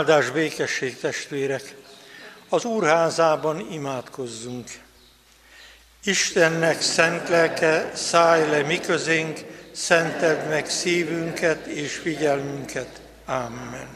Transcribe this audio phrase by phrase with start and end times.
[0.00, 1.74] Áldás békesség, testvérek!
[2.48, 4.68] Az Úrházában imádkozzunk.
[6.04, 9.38] Istennek szent lelke, szállj le mi közénk,
[9.72, 13.00] szenteld meg szívünket és figyelmünket.
[13.24, 13.88] Amen.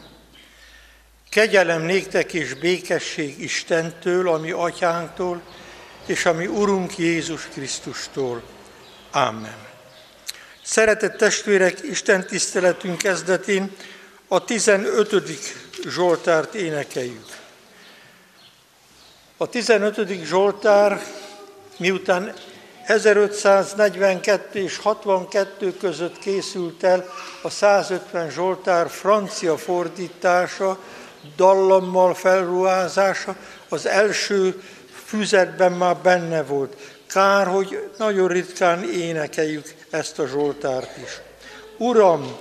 [1.30, 5.43] Kegyelem néktek és békesség Istentől, ami atyánktól,
[6.07, 8.42] és ami Urunk Jézus Krisztustól.
[9.11, 9.66] Amen.
[10.62, 13.77] Szeretett testvérek, Isten tiszteletünk kezdetén
[14.28, 15.63] a 15.
[15.88, 17.27] Zsoltárt énekeljük.
[19.37, 20.24] A 15.
[20.24, 21.02] Zsoltár,
[21.77, 22.34] miután
[22.87, 27.09] 1542 és 62 között készült el
[27.42, 30.78] a 150 Zsoltár francia fordítása,
[31.37, 33.36] dallammal felruházása,
[33.69, 34.62] az első
[35.05, 36.77] füzetben már benne volt.
[37.06, 41.20] Kár, hogy nagyon ritkán énekeljük ezt a Zsoltárt is.
[41.78, 42.36] Uram,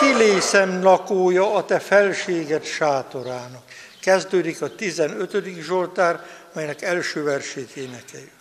[0.00, 3.62] kilészem lakója a te felséget sátorának.
[4.00, 5.44] Kezdődik a 15.
[5.60, 6.20] Zsoltár,
[6.54, 8.38] melynek első versét énekeljük.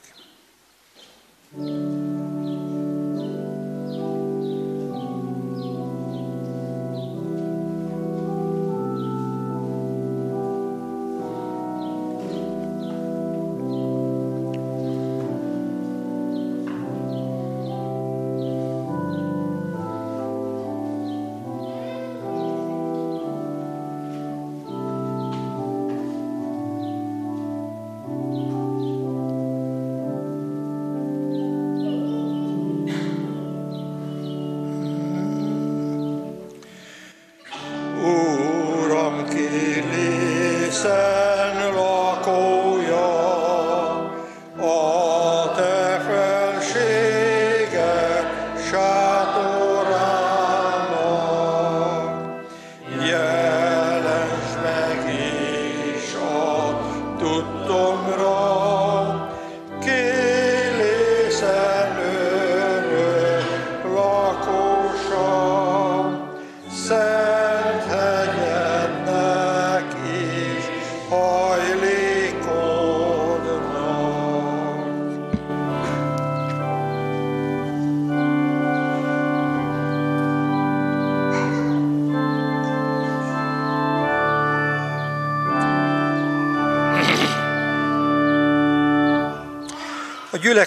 [1.52, 2.59] thank you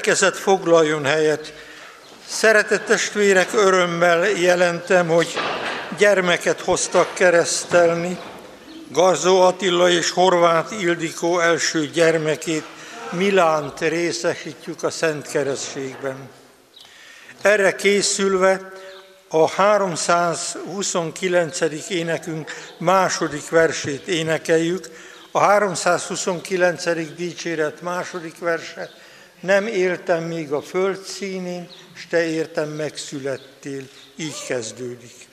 [0.03, 1.53] gyülekezet foglaljon helyet.
[2.27, 5.35] Szeretett testvérek, örömmel jelentem, hogy
[5.99, 8.19] gyermeket hoztak keresztelni.
[8.89, 12.65] Garzó Attila és Horváth Ildikó első gyermekét,
[13.11, 16.31] Milánt részesítjük a Szent Keresztségben.
[17.43, 18.73] Erre készülve
[19.29, 21.61] a 329.
[21.89, 24.89] énekünk második versét énekeljük.
[25.31, 27.15] A 329.
[27.17, 28.91] dicséret második verse
[29.43, 33.83] nem éltem még a föld színén, s te értem megszülettél.
[34.17, 35.32] Így kezdődik.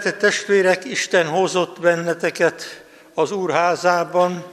[0.00, 4.44] Szeretett testvérek, Isten hozott benneteket az Úr házában,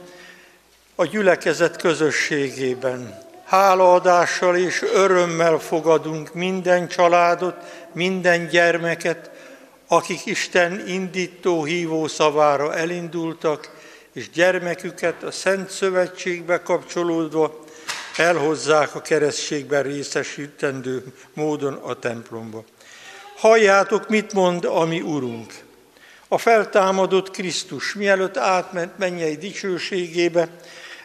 [0.94, 3.18] a gyülekezet közösségében.
[3.44, 7.54] hálaadással és örömmel fogadunk minden családot,
[7.92, 9.30] minden gyermeket,
[9.86, 13.70] akik Isten indító hívó szavára elindultak,
[14.12, 17.64] és gyermeküket a Szent Szövetségbe kapcsolódva
[18.16, 21.04] elhozzák a keresztségben részesítendő
[21.34, 22.64] módon a templomba.
[23.38, 25.52] Halljátok, mit mond a mi Urunk.
[26.28, 30.48] A feltámadott Krisztus, mielőtt átment mennyei dicsőségébe,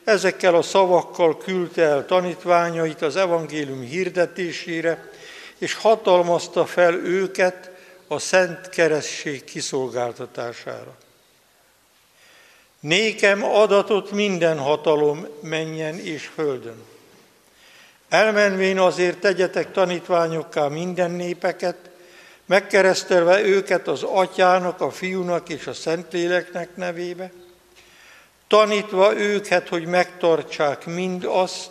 [0.04, 5.12] ezekkel a szavakkal küldte el tanítványait az evangélium hirdetésére,
[5.58, 7.70] és hatalmazta fel őket
[8.08, 10.96] a Szent Keresztség kiszolgáltatására.
[12.80, 16.84] Nékem adatot minden hatalom menjen és földön.
[18.10, 21.92] Elmenvén azért tegyetek tanítványokká minden népeket,
[22.46, 27.32] megkeresztelve őket az atyának, a fiúnak és a szentléleknek nevébe,
[28.48, 31.70] tanítva őket, hogy megtartsák mind azt,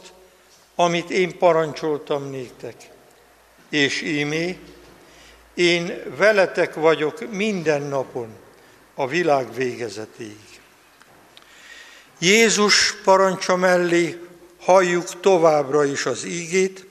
[0.75, 2.75] amit én parancsoltam néktek.
[3.69, 4.59] És ímé,
[5.55, 8.29] én veletek vagyok minden napon
[8.95, 10.61] a világ végezetéig.
[12.19, 14.21] Jézus parancsa mellé
[14.61, 16.87] halljuk továbbra is az ígét.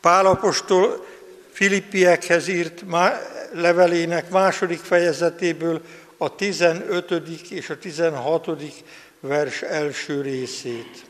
[0.00, 1.06] Pálapostól
[1.54, 2.84] Filippiekhez írt
[3.52, 5.82] levelének második fejezetéből
[6.16, 7.10] a 15.
[7.50, 8.48] és a 16.
[9.20, 11.04] vers első részét.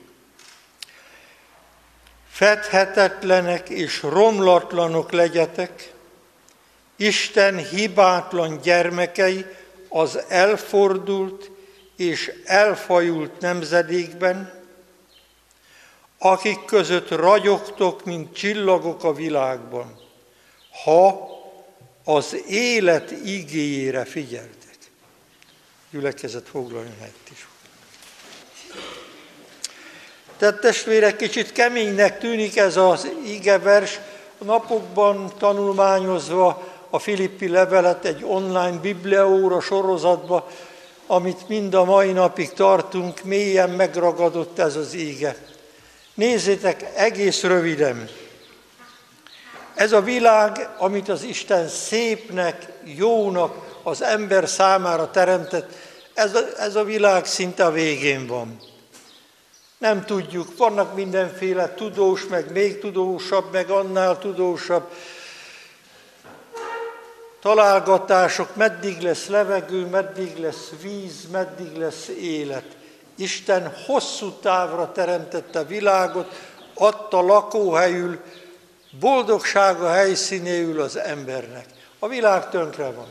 [2.30, 5.92] Fedhetetlenek és romlatlanok legyetek,
[6.96, 9.44] Isten hibátlan gyermekei
[9.88, 11.50] az elfordult
[11.96, 14.62] és elfajult nemzedékben,
[16.18, 20.03] akik között ragyogtok, mint csillagok a világban,
[20.82, 21.28] ha
[22.04, 24.78] az élet igéjére figyeltek.
[25.90, 27.48] Gyülekezet foglaljon helyet is.
[30.36, 34.00] Tehát testvérek, kicsit keménynek tűnik ez az igevers,
[34.38, 40.50] a napokban tanulmányozva a Filippi levelet egy online bibliaóra sorozatba,
[41.06, 45.36] amit mind a mai napig tartunk, mélyen megragadott ez az ége.
[46.14, 48.08] Nézzétek, egész röviden.
[49.74, 55.72] Ez a világ, amit az Isten szépnek, jónak az ember számára teremtett,
[56.14, 58.60] ez a, ez a világ szinte a végén van.
[59.78, 64.90] Nem tudjuk, vannak mindenféle tudós, meg még tudósabb, meg annál tudósabb
[67.40, 72.64] találgatások, meddig lesz levegő, meddig lesz víz, meddig lesz élet.
[73.16, 76.32] Isten hosszú távra teremtette a világot,
[76.74, 78.20] adta lakóhelyül,
[79.00, 81.66] boldogsága helyszínéül az embernek.
[81.98, 83.08] A világ tönkre van.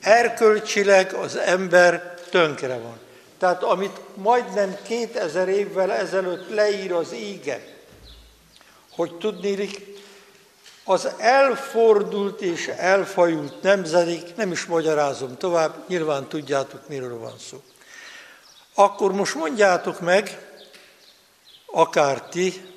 [0.00, 2.98] Erkölcsileg az ember tönkre van.
[3.38, 7.64] Tehát amit majdnem 2000 évvel ezelőtt leír az íge,
[8.90, 9.92] hogy tudnélik,
[10.84, 17.62] az elfordult és elfajult nemzedék, nem is magyarázom tovább, nyilván tudjátok, miről van szó.
[18.74, 20.38] Akkor most mondjátok meg,
[21.66, 22.73] akár ti,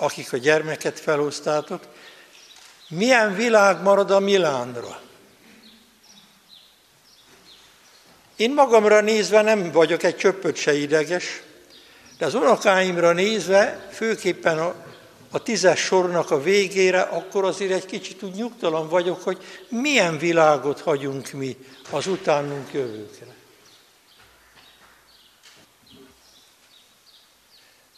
[0.00, 1.82] akik a gyermeket felhoztátok,
[2.88, 5.00] milyen világ marad a Milánra?
[8.36, 11.42] Én magamra nézve nem vagyok egy csöppöt se ideges,
[12.18, 14.74] de az unokáimra nézve, főképpen a,
[15.30, 19.38] a tízes sornak a végére, akkor azért egy kicsit úgy nyugtalan vagyok, hogy
[19.68, 21.56] milyen világot hagyunk mi
[21.90, 23.39] az utánunk jövőkre.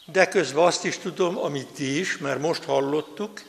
[0.05, 3.41] De közben azt is tudom, amit ti is, mert most hallottuk,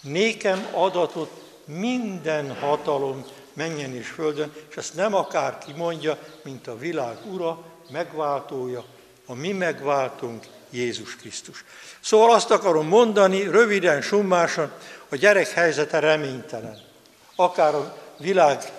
[0.00, 1.30] nékem adatot
[1.64, 8.84] minden hatalom menjen és földön, és ezt nem akárki mondja, mint a világ ura, megváltója,
[9.26, 11.64] a mi megváltunk, Jézus Krisztus.
[12.00, 14.72] Szóval azt akarom mondani, röviden, summásan,
[15.08, 16.78] a gyerek helyzete reménytelen.
[17.36, 18.72] Akár a világ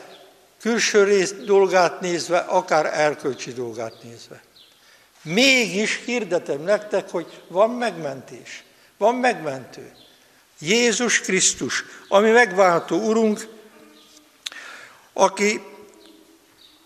[0.60, 4.42] külső rész dolgát nézve, akár erkölcsi dolgát nézve.
[5.22, 8.64] Mégis hirdetem nektek, hogy van megmentés,
[8.98, 9.92] van megmentő.
[10.60, 13.48] Jézus Krisztus, ami megváltó Urunk,
[15.14, 15.62] aki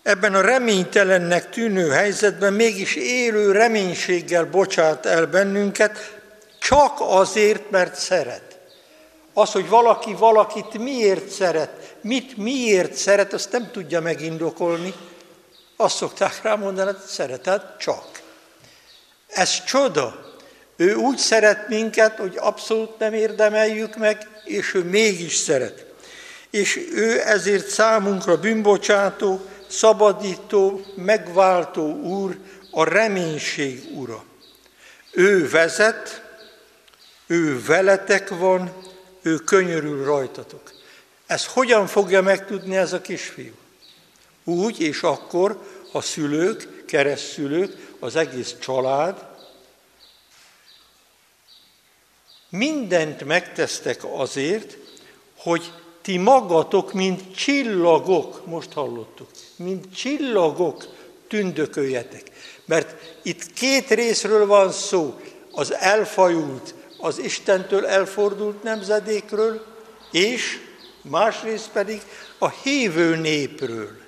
[0.02, 6.20] ebben a reménytelennek tűnő helyzetben mégis élő reménységgel bocsát el bennünket,
[6.58, 8.58] csak azért, mert szeret.
[9.32, 14.94] Az, hogy valaki valakit miért szeret, mit miért szeret, azt nem tudja megindokolni.
[15.76, 18.15] Azt szokták rámondani, hogy szereted csak.
[19.36, 20.34] Ez csoda.
[20.76, 25.84] Ő úgy szeret minket, hogy abszolút nem érdemeljük meg, és ő mégis szeret.
[26.50, 32.36] És ő ezért számunkra bűnbocsátó, szabadító, megváltó Úr,
[32.70, 34.24] a reménység Ura.
[35.12, 36.24] Ő vezet,
[37.26, 38.72] Ő veletek van,
[39.22, 40.72] ő könyörül rajtatok.
[41.26, 43.52] Ez hogyan fogja megtudni ez a kisfiú?
[44.44, 45.62] Úgy és akkor,
[45.92, 49.26] a szülők, keresztszülők, az egész család
[52.48, 54.76] mindent megtesztek azért,
[55.36, 60.86] hogy ti magatok, mint csillagok, most hallottuk, mint csillagok
[61.28, 62.30] tündököljetek.
[62.64, 69.64] Mert itt két részről van szó, az elfajult, az Istentől elfordult nemzedékről,
[70.12, 70.60] és
[71.02, 72.02] másrészt pedig
[72.38, 74.05] a hívő népről.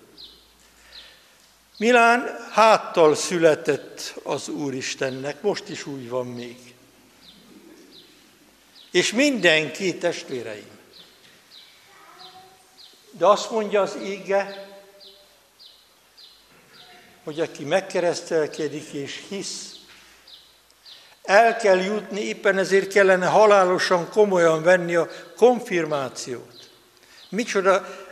[1.78, 6.56] Milán háttal született az Úristennek, most is úgy van még.
[8.90, 10.68] És mindenki testvéreim.
[13.10, 14.68] De azt mondja az ége,
[17.24, 19.76] hogy aki megkeresztelkedik és hisz,
[21.22, 26.70] el kell jutni, éppen ezért kellene halálosan komolyan venni a konfirmációt.
[27.28, 28.06] Micsoda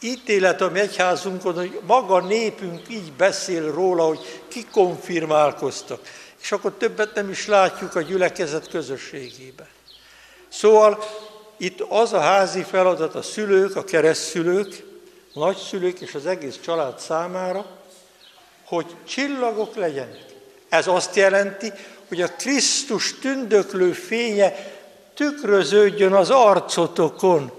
[0.00, 6.00] ítélet mi egyházunkon, hogy maga népünk így beszél róla, hogy kikonfirmálkoztak.
[6.42, 9.68] És akkor többet nem is látjuk a gyülekezet közösségébe.
[10.48, 11.04] Szóval
[11.56, 14.84] itt az a házi feladat a szülők, a keresztszülők,
[15.34, 17.66] a nagyszülők és az egész család számára,
[18.64, 20.24] hogy csillagok legyenek.
[20.68, 21.72] Ez azt jelenti,
[22.08, 24.54] hogy a Krisztus tündöklő fénye
[25.14, 27.52] tükröződjön az arcotokon.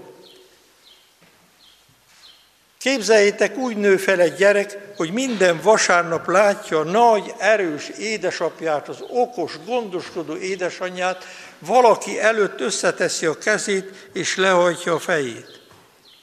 [2.78, 9.04] Képzeljétek, úgy nő fel egy gyerek, hogy minden vasárnap látja a nagy, erős édesapját, az
[9.08, 11.24] okos, gondoskodó édesanyját,
[11.58, 15.60] valaki előtt összeteszi a kezét és lehajtja a fejét.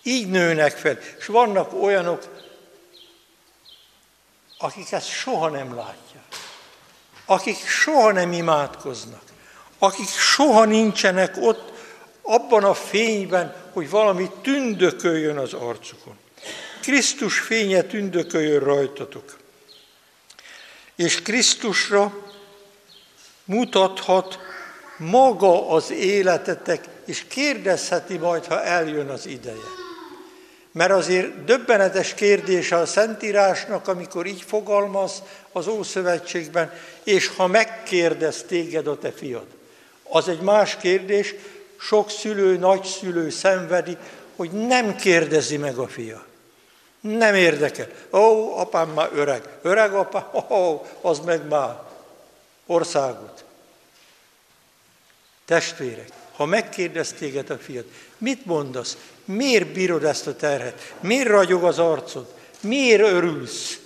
[0.04, 0.98] Így nőnek fel.
[1.20, 2.24] És vannak olyanok,
[4.58, 6.24] akik ezt soha nem látják,
[7.26, 9.24] akik soha nem imádkoznak,
[9.80, 11.72] akik soha nincsenek ott
[12.22, 16.24] abban a fényben, hogy valami tündököljön az arcukon.
[16.86, 19.38] Krisztus fénye tündököljön rajtatok.
[20.96, 22.14] És Krisztusra
[23.46, 24.40] mutathat
[24.98, 29.70] maga az életetek, és kérdezheti majd, ha eljön az ideje.
[30.72, 36.74] Mert azért döbbenetes kérdés a Szentírásnak, amikor így fogalmaz az Ószövetségben,
[37.04, 39.48] és ha megkérdez téged a te fiad.
[40.04, 41.34] Az egy más kérdés,
[41.80, 43.98] sok szülő, nagyszülő szenvedi,
[44.36, 46.26] hogy nem kérdezi meg a fia.
[47.06, 47.88] Nem érdekel.
[48.12, 49.58] Ó, apám már öreg.
[49.62, 51.80] Öreg apa, ó, az meg már
[52.66, 53.44] országot.
[55.46, 57.86] Testvérek, ha megkérdez téged a fiad,
[58.18, 58.98] mit mondasz?
[59.26, 60.94] Miért bírod ezt a terhet?
[61.00, 62.34] Miért ragyog az arcod?
[62.60, 63.80] Miért örülsz?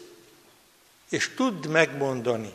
[1.10, 2.54] És tudd megmondani,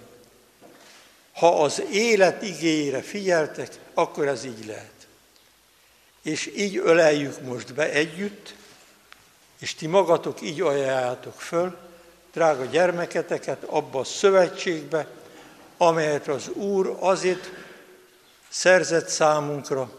[1.33, 5.07] ha az élet igényére figyeltek, akkor ez így lehet.
[6.23, 8.55] És így öleljük most be együtt,
[9.59, 11.77] és ti magatok így ajánljátok föl,
[12.33, 15.07] drága gyermeketeket, abba a szövetségbe,
[15.77, 17.51] amelyet az Úr azért
[18.49, 19.91] szerzett számunkra,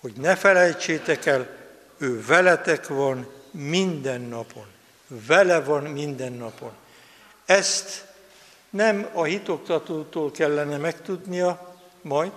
[0.00, 1.48] hogy ne felejtsétek el,
[1.98, 4.66] ő veletek van minden napon.
[5.08, 6.72] Vele van minden napon.
[7.44, 8.04] Ezt
[8.70, 12.32] nem a hitoktatótól kellene megtudnia majd,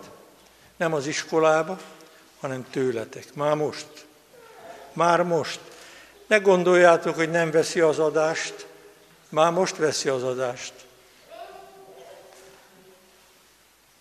[0.75, 1.79] nem az iskolába,
[2.39, 3.33] hanem tőletek.
[3.33, 4.05] Már most.
[4.93, 5.59] Már most.
[6.27, 8.67] Ne gondoljátok, hogy nem veszi az adást,
[9.29, 10.73] már most veszi az adást.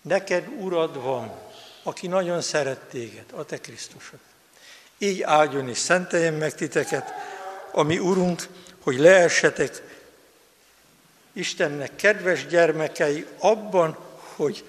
[0.03, 1.33] Neked urad van,
[1.83, 4.19] aki nagyon szeret téged, a te Krisztusod.
[4.99, 7.13] Így áldjon és szenteljen meg titeket,
[7.73, 8.49] ami Urunk,
[8.83, 9.83] hogy leessetek
[11.33, 13.99] Istennek kedves gyermekei abban,
[14.37, 14.65] hogy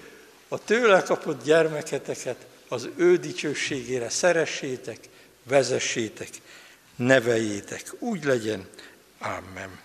[0.48, 4.98] a tőle kapott gyermeketeket az ő dicsőségére szeressétek,
[5.42, 6.28] vezessétek,
[6.96, 7.82] neveljétek.
[7.98, 8.66] Úgy legyen.
[9.20, 9.78] Amen.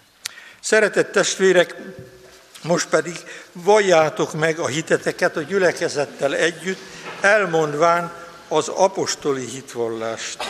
[0.60, 1.76] Szeretett testvérek,
[2.64, 3.14] most pedig
[3.52, 6.80] valljátok meg a hiteteket a gyülekezettel együtt,
[7.22, 8.14] elmondván
[8.48, 10.44] az apostoli hitvallást.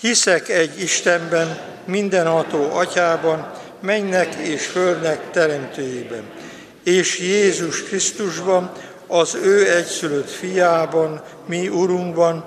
[0.00, 6.24] Hiszek egy Istenben, mindenható atyában, mennek és földnek teremtőjében,
[6.84, 8.72] és Jézus Krisztusban,
[9.06, 12.46] az ő egyszülött fiában, mi Urunkban,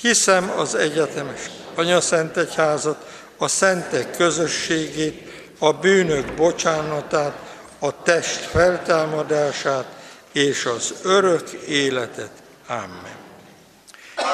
[0.00, 7.32] Hiszem az egyetemes Anya Szent Egyházat, a szentek közösségét, a bűnök bocsánatát,
[7.78, 9.86] a test feltámadását
[10.32, 12.30] és az örök életet.
[12.66, 13.16] Amen.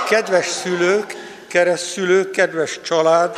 [0.08, 1.14] Kedves szülők,
[1.48, 3.36] keresztszülők, kedves család,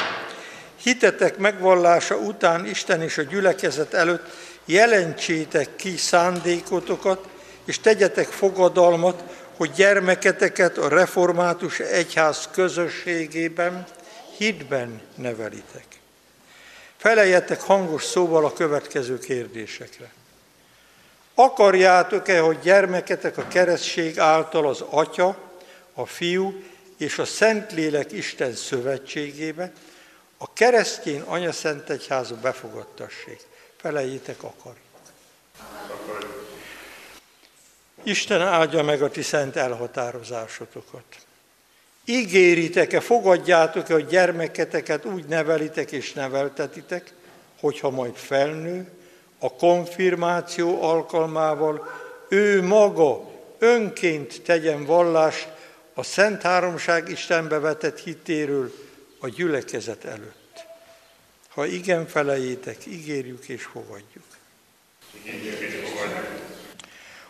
[0.82, 4.24] hitetek megvallása után Isten és a gyülekezet előtt
[4.64, 7.28] jelentsétek ki szándékotokat,
[7.64, 9.22] és tegyetek fogadalmat,
[9.56, 13.86] hogy gyermeketeket a református egyház közösségében,
[14.36, 15.84] hitben nevelitek.
[16.96, 20.12] Feleljetek hangos szóval a következő kérdésekre.
[21.34, 25.36] Akarjátok-e, hogy gyermeketek a keresztség által az Atya,
[25.94, 26.62] a Fiú
[26.96, 29.72] és a Szentlélek Isten szövetségébe,
[30.38, 33.40] a keresztény Anya Szent Egyháza befogadtassék?
[33.76, 34.74] Feleljétek akar.
[38.02, 41.04] Isten áldja meg a ti szent elhatározásotokat.
[42.04, 47.12] Ígéritek-e, fogadjátok-e, hogy gyermeketeket úgy nevelitek és neveltetitek,
[47.60, 48.90] hogyha majd felnő,
[49.38, 51.90] a konfirmáció alkalmával
[52.28, 55.48] ő maga önként tegyen vallást
[55.94, 58.72] a Szent Háromság Istenbe vetett hitéről
[59.18, 60.64] a gyülekezet előtt.
[61.48, 64.24] Ha igen felejétek, ígérjük és fogadjuk.
[65.24, 65.81] Ígérjük.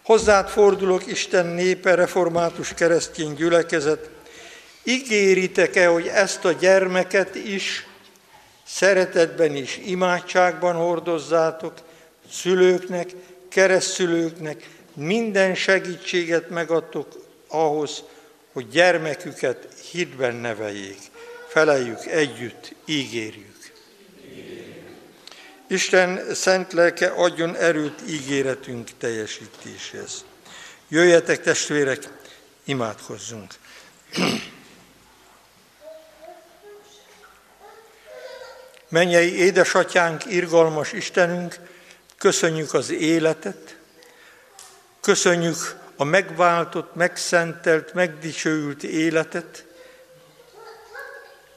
[0.04, 4.10] Hozzád fordulok, Isten népe, református keresztény gyülekezet,
[4.84, 7.86] ígéritek-e, hogy ezt a gyermeket is
[8.66, 11.72] szeretetben és imádságban hordozzátok,
[12.30, 13.10] szülőknek,
[13.48, 17.06] keresztülőknek minden segítséget megadtok
[17.48, 18.02] ahhoz,
[18.52, 21.00] hogy gyermeküket hitben neveljék.
[21.48, 23.51] Feleljük együtt, ígérjük.
[25.72, 30.24] Isten szent lelke adjon erőt ígéretünk teljesítéshez.
[30.88, 32.08] Jöjjetek testvérek,
[32.64, 33.54] imádkozzunk.
[38.88, 41.56] Mennyei édesatyánk, irgalmas Istenünk,
[42.18, 43.76] köszönjük az életet,
[45.00, 49.64] köszönjük a megváltott, megszentelt, megdicsőült életet,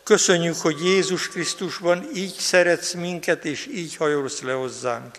[0.05, 5.15] Köszönjük, hogy Jézus Krisztusban így szeretsz minket, és így hajolsz le hozzánk.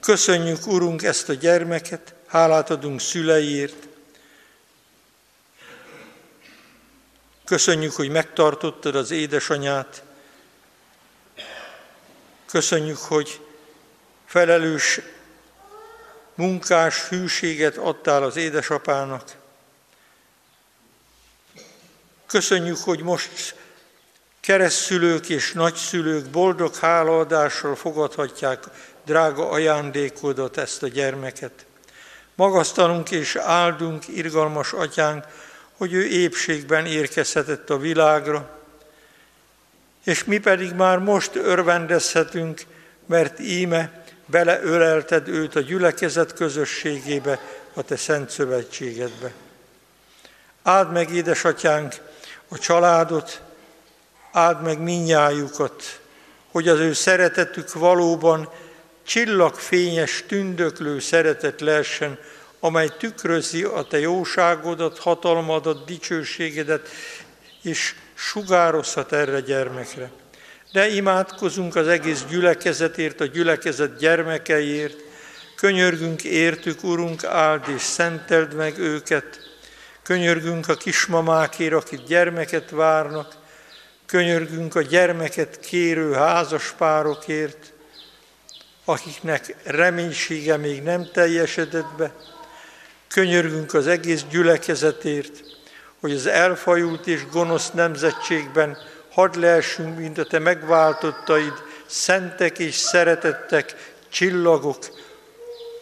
[0.00, 3.88] Köszönjük, Urunk, ezt a gyermeket, hálát adunk szüleiért.
[7.44, 10.02] Köszönjük, hogy megtartottad az édesanyát.
[12.46, 13.40] Köszönjük, hogy
[14.26, 15.00] felelős
[16.34, 19.44] munkás hűséget adtál az édesapának.
[22.26, 23.54] Köszönjük, hogy most
[24.40, 28.64] keresztszülők és nagyszülők boldog hálaadással fogadhatják
[29.04, 31.66] drága ajándékodat, ezt a gyermeket.
[32.34, 35.24] Magasztalunk és áldunk, irgalmas atyánk,
[35.76, 38.60] hogy ő épségben érkezhetett a világra,
[40.04, 42.62] és mi pedig már most örvendezhetünk,
[43.06, 47.40] mert íme beleölelted őt a gyülekezet közösségébe,
[47.74, 49.32] a te szent szövetségedbe.
[50.62, 51.94] Áld meg, édesatyánk,
[52.48, 53.40] a családot,
[54.32, 56.00] áld meg minnyájukat,
[56.50, 58.48] hogy az ő szeretetük valóban
[59.06, 62.18] csillagfényes, tündöklő szeretet lehessen,
[62.60, 66.88] amely tükrözi a te jóságodat, hatalmadat, dicsőségedet,
[67.62, 70.10] és sugározhat erre gyermekre.
[70.72, 74.96] De imádkozunk az egész gyülekezetért, a gyülekezet gyermekeiért,
[75.56, 79.45] könyörgünk értük, Urunk, áld és szenteld meg őket,
[80.06, 83.36] Könyörgünk a kismamákért, akik gyermeket várnak,
[84.06, 87.72] könyörgünk a gyermeket kérő házaspárokért,
[88.84, 92.12] akiknek reménysége még nem teljesedett be.
[93.08, 95.42] Könyörgünk az egész gyülekezetért,
[96.00, 98.78] hogy az elfajult és gonosz nemzetségben
[99.10, 101.54] hadd lehessünk, mint a te megváltottaid,
[101.86, 104.78] szentek és szeretettek, csillagok,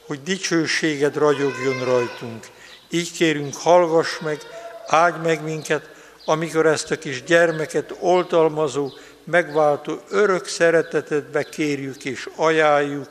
[0.07, 2.53] hogy dicsőséged ragyogjon rajtunk.
[2.95, 4.39] Így kérünk, hallgass meg,
[4.87, 5.89] áldj meg minket,
[6.25, 8.93] amikor ezt a kis gyermeket oltalmazó,
[9.25, 13.09] megváltó örök szeretetedbe kérjük és ajánljuk,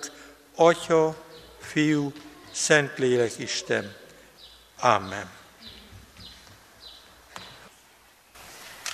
[0.55, 1.15] Atya,
[1.59, 2.11] Fiú,
[2.51, 3.95] Szentlélek Isten.
[4.79, 5.29] Amen.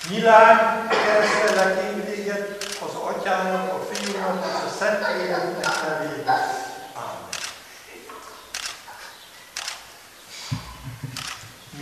[0.08, 2.34] Milán keresztelek én
[2.80, 6.79] az Atyának, a Fiúnak és a Szentléleknek nevében.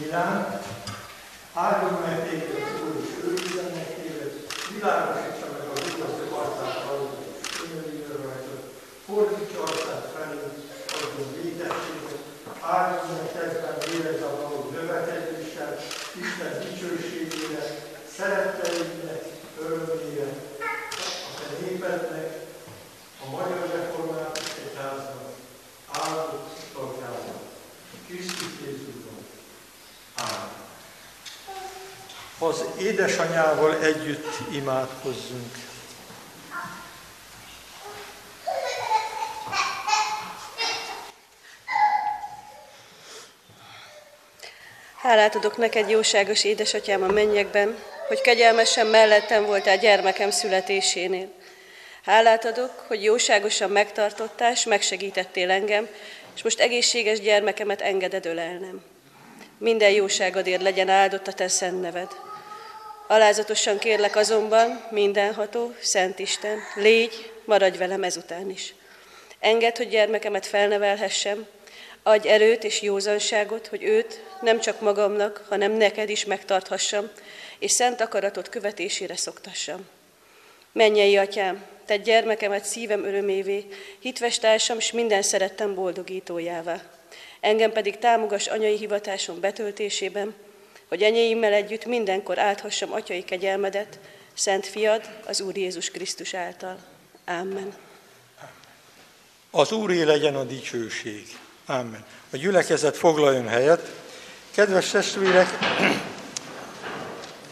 [0.00, 0.60] Milán,
[1.54, 4.32] áldjon meg téged az Úr, és őrizzen meg téged,
[4.72, 8.54] világosítsa meg az Úr az ő arcát valóban, és könyörüljön rajta,
[9.06, 10.40] fordítsa arcát felé,
[10.96, 12.20] adjon védességet,
[12.60, 15.72] áldjon meg kezdben vérez a való növekedéssel,
[16.22, 17.64] Isten dicsőségére,
[18.16, 19.22] szeretteidnek,
[19.62, 20.28] örömére,
[21.28, 22.30] a te népednek,
[23.24, 23.77] a magyar
[32.40, 35.52] Az édesanyával együtt imádkozzunk.
[44.96, 51.28] Hálát adok neked, jóságos édesatyám a mennyekben, hogy kegyelmesen mellettem voltál gyermekem születésénél.
[52.04, 55.88] Hálát adok, hogy jóságosan megtartottál, és megsegítettél engem,
[56.34, 58.82] és most egészséges gyermekemet engeded ölelnem.
[59.58, 62.27] Minden jóságodért legyen áldott a te szent neved.
[63.10, 68.74] Alázatosan kérlek azonban, mindenható, Szent Isten, légy, maradj velem ezután is.
[69.40, 71.46] Engedd, hogy gyermekemet felnevelhessem,
[72.02, 77.10] adj erőt és józanságot, hogy őt nem csak magamnak, hanem neked is megtarthassam,
[77.58, 79.88] és szent akaratot követésére szoktassam.
[80.72, 83.66] Mennyei atyám, te gyermekemet szívem örömévé,
[84.00, 86.82] hitves társam, és minden szerettem boldogítójává.
[87.40, 90.34] Engem pedig támogass anyai hivatásom betöltésében,
[90.88, 93.98] hogy enyéimmel együtt mindenkor áthassam atyai kegyelmedet,
[94.34, 96.78] Szent Fiad, az Úr Jézus Krisztus által.
[97.26, 97.74] Amen.
[99.50, 101.38] Az Úré legyen a dicsőség.
[101.66, 102.04] Amen.
[102.32, 103.92] A gyülekezet foglaljon helyet.
[104.50, 105.48] Kedves testvérek,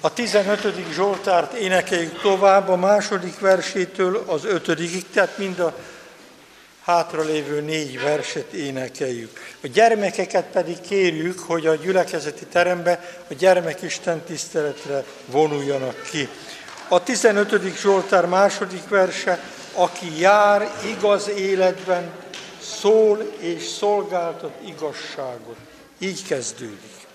[0.01, 0.93] a 15.
[0.93, 5.77] Zsoltárt énekeljük tovább, a második versétől az ötödikig, tehát mind a
[6.87, 9.41] hátralévő négy verset énekeljük.
[9.63, 16.29] A gyermekeket pedig kérjük, hogy a gyülekezeti terembe a gyermekisten tiszteletre vonuljanak ki.
[16.89, 17.77] A 15.
[17.77, 19.41] Zsoltár második verse,
[19.73, 22.11] aki jár igaz életben,
[22.61, 25.57] szól és szolgáltat igazságot.
[25.99, 27.06] Így kezdődik.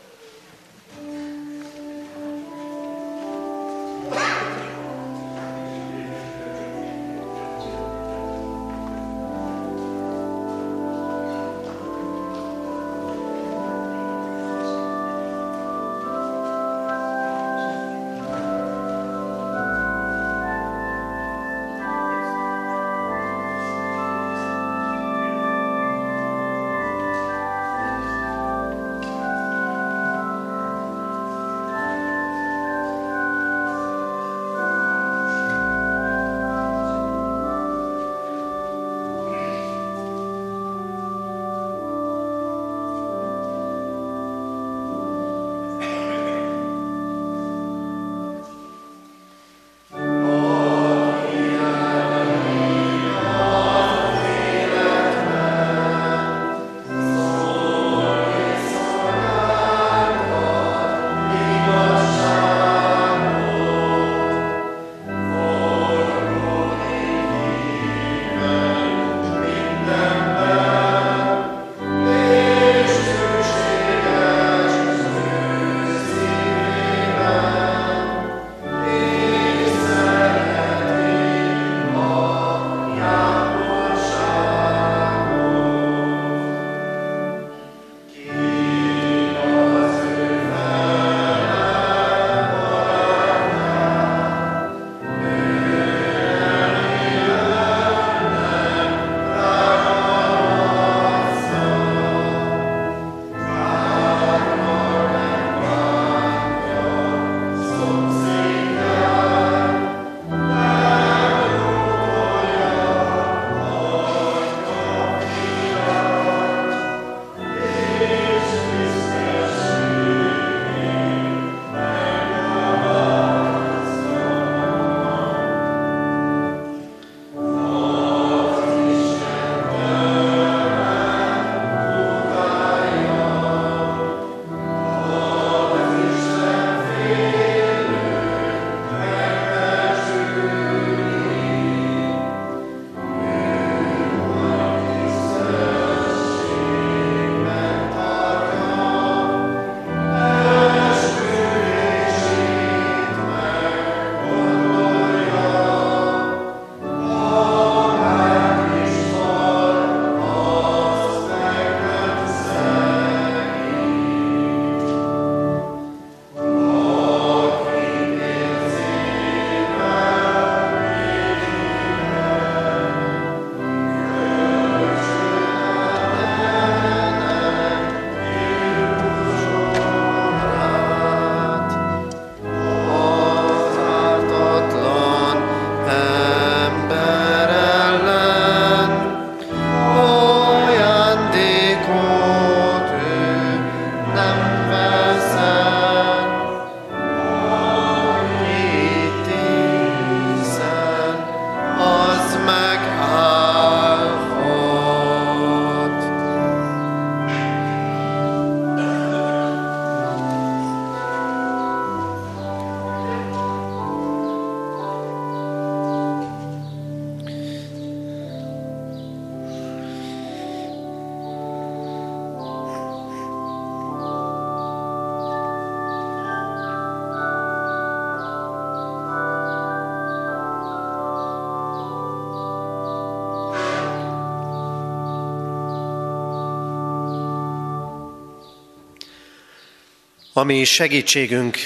[240.41, 241.57] Ami segítségünk,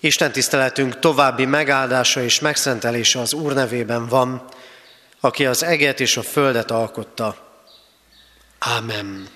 [0.00, 4.44] Isten tiszteletünk további megáldása és megszentelése az Úr nevében van,
[5.20, 7.36] aki az eget és a földet alkotta.
[8.58, 9.28] Ámen.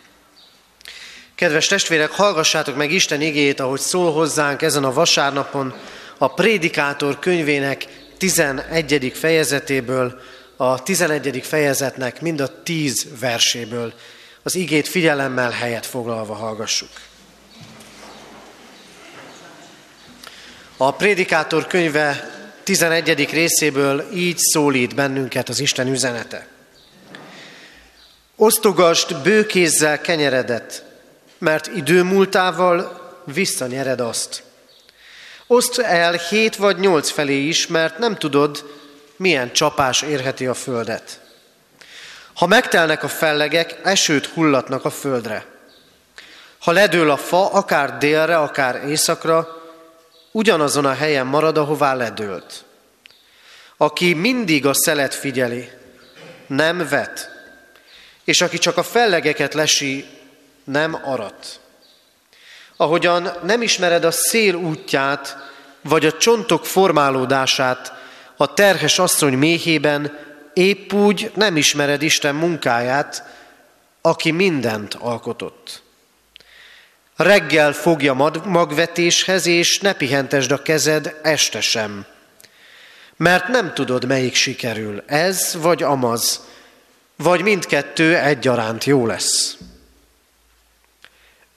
[1.34, 5.74] Kedves testvérek, hallgassátok meg Isten igét, ahogy szól hozzánk ezen a vasárnapon
[6.18, 7.86] a Prédikátor könyvének
[8.18, 9.12] 11.
[9.14, 10.20] fejezetéből,
[10.56, 11.40] a 11.
[11.44, 13.92] fejezetnek mind a 10 verséből.
[14.42, 16.90] Az igét figyelemmel helyet foglalva hallgassuk.
[20.84, 22.30] A Prédikátor könyve
[22.62, 23.30] 11.
[23.30, 26.46] részéből így szólít bennünket az Isten üzenete.
[28.36, 30.84] Osztogast bőkézzel kenyeredet,
[31.38, 34.42] mert idő múltával visszanyered azt.
[35.46, 38.64] Oszd el hét vagy nyolc felé is, mert nem tudod,
[39.16, 41.20] milyen csapás érheti a földet.
[42.34, 45.46] Ha megtelnek a fellegek, esőt hullatnak a földre.
[46.58, 49.60] Ha ledől a fa, akár délre, akár északra,
[50.32, 52.64] ugyanazon a helyen marad, ahová ledőlt.
[53.76, 55.70] Aki mindig a szelet figyeli,
[56.46, 57.30] nem vet,
[58.24, 60.06] és aki csak a fellegeket lesi,
[60.64, 61.60] nem arat.
[62.76, 65.36] Ahogyan nem ismered a szél útját,
[65.80, 67.92] vagy a csontok formálódását
[68.36, 70.18] a terhes asszony méhében,
[70.54, 73.24] épp úgy nem ismered Isten munkáját,
[74.00, 75.81] aki mindent alkotott.
[77.16, 82.06] Reggel fogja magvetéshez, és ne pihentesd a kezed este sem.
[83.16, 86.40] Mert nem tudod, melyik sikerül, ez vagy amaz,
[87.16, 89.56] vagy mindkettő egyaránt jó lesz.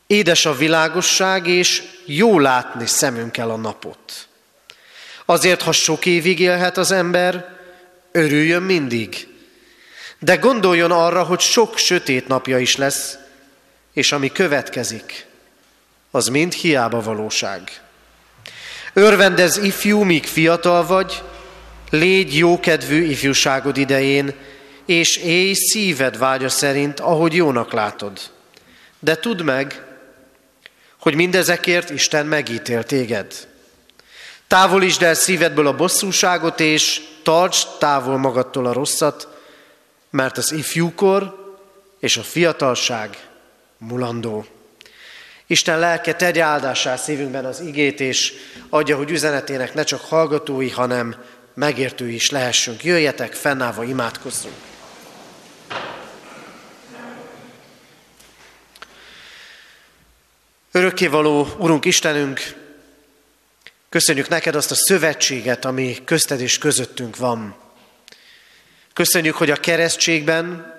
[0.08, 4.28] Édes a világosság, és jó látni szemünkkel a napot.
[5.26, 7.58] Azért, ha sok évig élhet az ember,
[8.12, 9.28] örüljön mindig.
[10.20, 13.18] De gondoljon arra, hogy sok sötét napja is lesz,
[13.94, 15.26] és ami következik,
[16.16, 17.82] az mind hiába valóság.
[18.94, 21.24] Örvendez ifjú, míg fiatal vagy,
[21.90, 24.34] légy jókedvű ifjúságod idején,
[24.86, 28.20] és élj szíved vágya szerint, ahogy jónak látod.
[29.00, 29.84] De tudd meg,
[31.00, 33.48] hogy mindezekért Isten megítél téged.
[34.48, 39.28] Távolítsd el szívedből a bosszúságot, és tartsd távol magadtól a rosszat,
[40.10, 41.36] mert az ifjúkor
[42.00, 43.28] és a fiatalság
[43.78, 44.46] mulandó.
[45.48, 48.34] Isten lelke tegye áldásá szívünkben az igét, és
[48.70, 51.16] adja, hogy üzenetének ne csak hallgatói, hanem
[51.54, 52.84] megértői is lehessünk.
[52.84, 54.56] Jöjjetek, fennállva imádkozzunk.
[60.72, 62.42] Örökkévaló Urunk Istenünk,
[63.90, 67.56] köszönjük neked azt a szövetséget, ami közted és közöttünk van.
[68.94, 70.74] Köszönjük, hogy a keresztségben,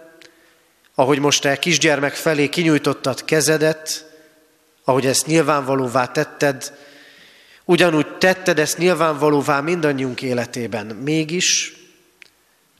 [0.94, 4.06] ahogy most te kisgyermek felé kinyújtottad kezedet,
[4.88, 6.72] ahogy ezt nyilvánvalóvá tetted,
[7.64, 10.86] ugyanúgy tetted ezt nyilvánvalóvá mindannyiunk életében.
[10.86, 11.76] Mégis,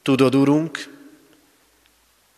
[0.03, 0.89] tudod, Urunk,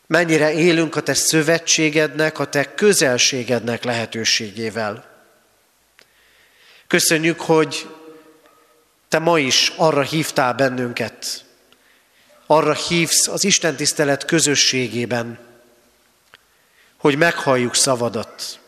[0.07, 5.07] mennyire élünk a Te szövetségednek, a Te közelségednek lehetőségével.
[6.87, 7.88] Köszönjük, hogy
[9.09, 11.44] Te ma is arra hívtál bennünket,
[12.46, 15.38] arra hívsz az Isten tisztelet közösségében,
[16.96, 18.61] hogy meghalljuk szavadat,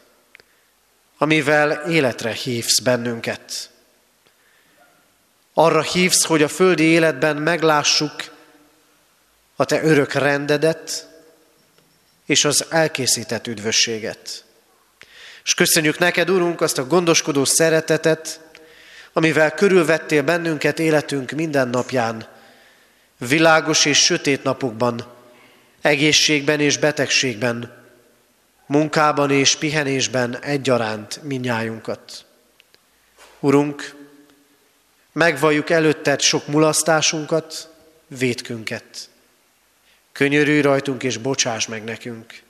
[1.23, 3.71] amivel életre hívsz bennünket.
[5.55, 8.13] Arra hívsz, hogy a földi életben meglássuk
[9.57, 11.09] a te örök rendedet
[12.27, 14.45] és az elkészített üdvösséget.
[15.45, 18.41] És köszönjük neked, Urunk, azt a gondoskodó szeretetet,
[19.13, 22.27] amivel körülvettél bennünket életünk minden napján,
[23.19, 25.07] világos és sötét napokban,
[25.81, 27.80] egészségben és betegségben,
[28.71, 32.25] munkában és pihenésben egyaránt minnyájunkat.
[33.41, 33.95] Urunk,
[35.13, 37.75] megvalljuk előtted sok mulasztásunkat,
[38.07, 39.11] vétkünket.
[40.13, 42.43] Könyörülj rajtunk és bocsáss meg nekünk.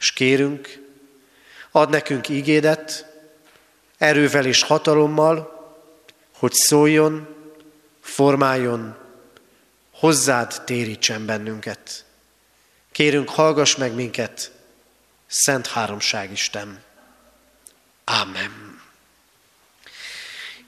[0.00, 0.82] És kérünk,
[1.70, 3.06] ad nekünk ígédet,
[3.96, 5.56] erővel és hatalommal,
[6.36, 7.34] hogy szóljon,
[8.00, 8.96] formáljon,
[9.92, 12.04] hozzád térítsen bennünket.
[12.92, 14.56] Kérünk, hallgass meg minket,
[15.28, 16.82] Szent Háromság Isten.
[18.04, 18.80] Amen.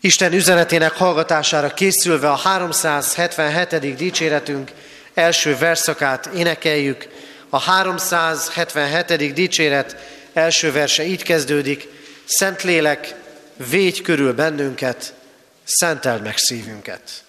[0.01, 3.97] Isten üzenetének hallgatására készülve a 377.
[3.97, 4.71] dicséretünk
[5.15, 7.09] első verszakát énekeljük.
[7.49, 9.33] A 377.
[9.33, 9.97] dicséret
[10.33, 11.89] első verse így kezdődik.
[12.27, 13.15] Szentlélek,
[13.57, 15.15] védj körül bennünket,
[15.65, 17.25] szenteld meg szívünket.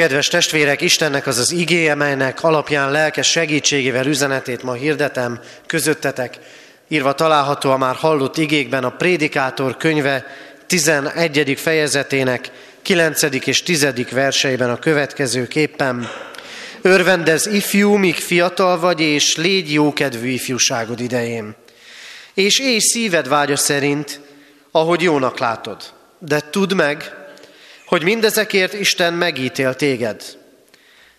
[0.00, 6.38] Kedves testvérek, Istennek az az igéje, melynek alapján lelkes segítségével üzenetét ma hirdetem közöttetek,
[6.88, 10.26] írva található a már hallott igékben a Prédikátor könyve
[10.66, 11.54] 11.
[11.58, 12.50] fejezetének
[12.82, 13.22] 9.
[13.22, 13.86] és 10.
[14.10, 16.08] verseiben a következő képpen.
[16.82, 21.54] Örvendez ifjú, míg fiatal vagy, és légy jókedvű ifjúságod idején.
[22.34, 24.20] És élj szíved vágya szerint,
[24.70, 25.82] ahogy jónak látod.
[26.18, 27.19] De tudd meg,
[27.90, 30.22] hogy mindezekért Isten megítél téged.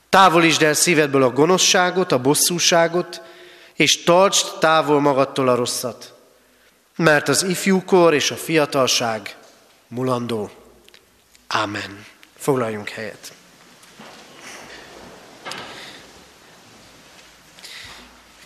[0.09, 3.21] Távolítsd el szívedből a gonoszságot, a bosszúságot,
[3.73, 6.13] és tartsd távol magadtól a rosszat,
[6.95, 9.35] mert az ifjúkor és a fiatalság
[9.87, 10.51] mulandó.
[11.47, 12.05] Ámen.
[12.37, 13.33] Foglaljunk helyet.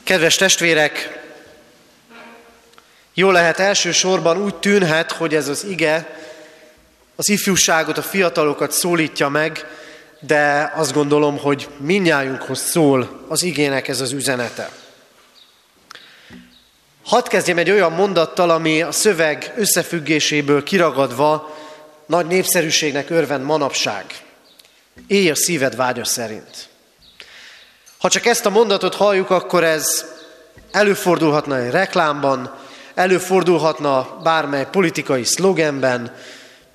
[0.04, 1.24] Kedves testvérek,
[3.14, 6.24] jó lehet elsősorban úgy tűnhet, hogy ez az ige
[7.16, 9.66] az ifjúságot, a fiatalokat szólítja meg,
[10.20, 14.70] de azt gondolom, hogy minnyájunkhoz szól az igének ez az üzenete.
[17.04, 21.56] Hadd kezdjem egy olyan mondattal, ami a szöveg összefüggéséből kiragadva
[22.06, 24.06] nagy népszerűségnek örvend manapság.
[25.08, 26.68] Élj a szíved vágya szerint.
[27.98, 30.06] Ha csak ezt a mondatot halljuk, akkor ez
[30.72, 32.56] előfordulhatna egy reklámban,
[32.96, 36.16] előfordulhatna bármely politikai szlogenben,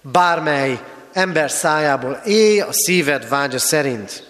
[0.03, 0.81] bármely
[1.13, 4.29] ember szájából, élj a szíved vágya szerint.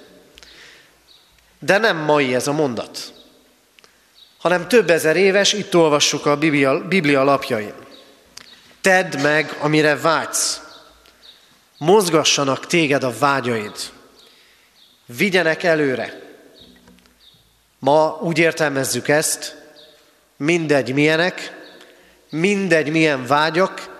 [1.59, 3.12] De nem mai ez a mondat,
[4.39, 7.73] hanem több ezer éves, itt olvassuk a Biblia, Biblia lapjain.
[8.81, 10.61] Tedd meg, amire vágysz.
[11.79, 13.77] Mozgassanak téged a vágyaid.
[15.07, 16.29] Vigyenek előre.
[17.79, 19.57] Ma úgy értelmezzük ezt,
[20.37, 21.53] mindegy milyenek,
[22.31, 24.00] mindegy milyen vágyak,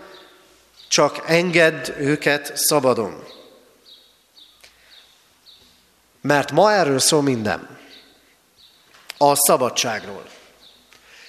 [0.91, 3.25] csak engedd őket szabadon.
[6.21, 7.79] Mert ma erről szól minden.
[9.19, 10.25] A szabadságról.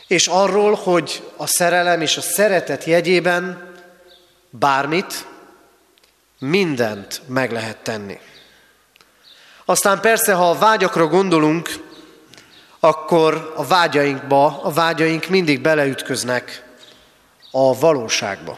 [0.08, 3.74] És arról, hogy a szerelem és a szeretet jegyében
[4.50, 5.28] bármit,
[6.40, 8.20] mindent meg lehet tenni.
[9.66, 11.70] Aztán persze, ha a vágyakra gondolunk,
[12.80, 16.64] akkor a vágyainkba, a vágyaink mindig beleütköznek
[17.52, 18.58] a valóságba.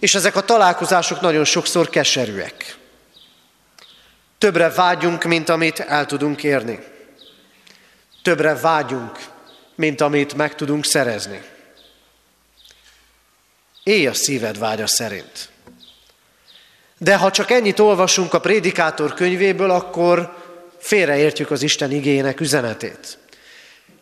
[0.00, 2.76] És ezek a találkozások nagyon sokszor keserűek.
[4.38, 6.78] Többre vágyunk, mint amit el tudunk érni.
[8.22, 9.18] Többre vágyunk,
[9.74, 11.42] mint amit meg tudunk szerezni.
[13.82, 15.48] Élj a szíved vágya szerint.
[16.98, 20.36] De ha csak ennyit olvasunk a prédikátor könyvéből, akkor
[20.78, 23.18] félreértjük az Isten igényének üzenetét.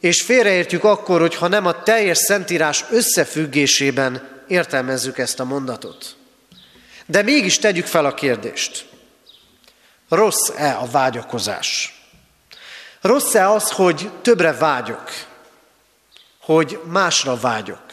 [0.00, 6.16] És félreértjük akkor, hogyha nem a teljes szentírás összefüggésében értelmezzük ezt a mondatot.
[7.06, 8.86] De mégis tegyük fel a kérdést.
[10.08, 12.02] Rossz-e a vágyakozás?
[13.00, 15.10] Rossz-e az, hogy többre vágyok?
[16.40, 17.84] Hogy másra vágyok?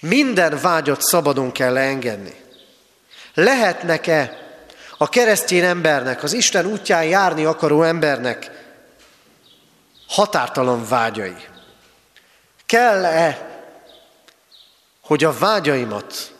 [0.00, 2.44] Minden vágyat szabadon kell leengedni.
[3.34, 4.46] Lehetnek-e
[4.98, 8.50] a keresztény embernek, az Isten útján járni akaró embernek
[10.08, 11.36] határtalan vágyai?
[12.66, 13.47] Kell-e
[15.08, 16.32] hogy a vágyaimat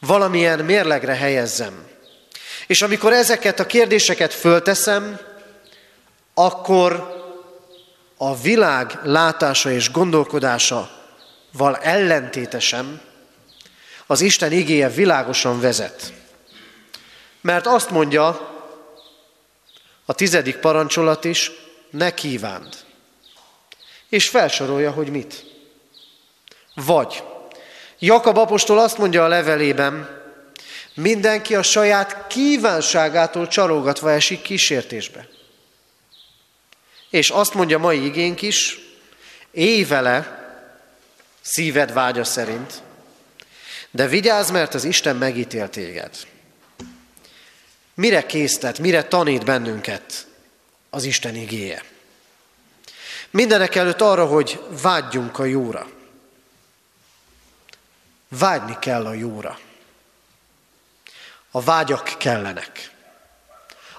[0.00, 1.86] valamilyen mérlegre helyezzem.
[2.66, 5.20] És amikor ezeket a kérdéseket fölteszem,
[6.34, 7.18] akkor
[8.16, 10.90] a világ látása és gondolkodása
[11.52, 13.00] val ellentétesen
[14.06, 16.12] az Isten igéje világosan vezet.
[17.40, 18.50] Mert azt mondja
[20.04, 21.50] a tizedik parancsolat is,
[21.90, 22.74] ne kívánd.
[24.08, 25.44] És felsorolja, hogy mit.
[26.74, 27.22] Vagy
[28.02, 30.20] Jakab apostol azt mondja a levelében,
[30.94, 35.28] mindenki a saját kívánságától csalógatva esik kísértésbe.
[37.10, 38.78] És azt mondja mai igénk is,
[39.50, 40.38] élj vele
[41.40, 42.82] szíved vágya szerint,
[43.90, 46.10] de vigyázz, mert az Isten megítél téged.
[47.94, 50.26] Mire késztet, mire tanít bennünket
[50.90, 51.84] az Isten igéje?
[53.30, 55.86] Mindenek előtt arra, hogy vágyjunk a jóra.
[58.38, 59.58] Vágyni kell a jóra.
[61.50, 62.90] A vágyak kellenek.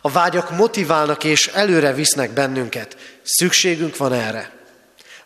[0.01, 2.97] A vágyak motiválnak és előre visznek bennünket.
[3.23, 4.59] Szükségünk van erre.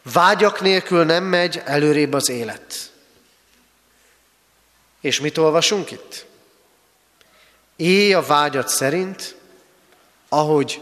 [0.02, 2.92] Vágyak nélkül nem megy előrébb az élet.
[5.02, 6.26] És mit olvasunk itt?
[7.76, 9.36] Éj a vágyat szerint,
[10.30, 10.82] ahogy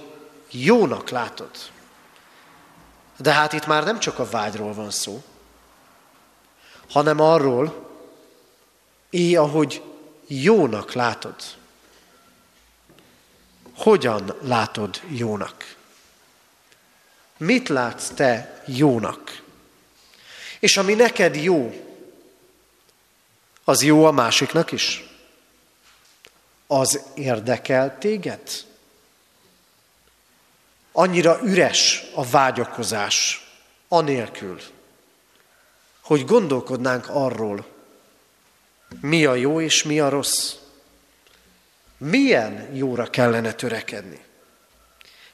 [0.52, 1.50] jónak látod.
[3.18, 5.24] De hát itt már nem csak a vágyról van szó,
[6.90, 7.92] hanem arról,
[9.14, 9.82] éj, ahogy
[10.28, 11.36] jónak látod.
[13.76, 15.76] Hogyan látod jónak?
[17.38, 19.42] Mit látsz te jónak?
[20.60, 21.86] És ami neked jó,
[23.64, 25.04] az jó a másiknak is?
[26.68, 28.66] Az érdekel téged?
[30.92, 33.48] Annyira üres a vágyakozás,
[33.88, 34.62] anélkül,
[36.02, 37.73] hogy gondolkodnánk arról,
[39.02, 40.54] mi a jó és mi a rossz.
[41.98, 44.20] Milyen jóra kellene törekedni?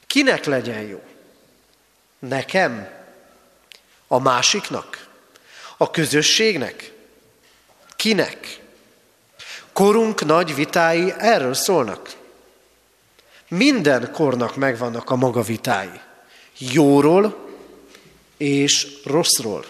[0.06, 1.02] Kinek legyen jó?
[2.18, 2.88] Nekem?
[4.06, 5.08] A másiknak?
[5.76, 6.92] A közösségnek?
[7.96, 8.60] Kinek?
[9.72, 12.16] Korunk nagy vitái erről szólnak.
[13.48, 16.00] Minden kornak megvannak a maga vitái.
[16.58, 17.48] Jóról
[18.36, 19.64] és rosszról.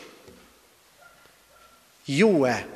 [2.05, 2.67] Jó-e?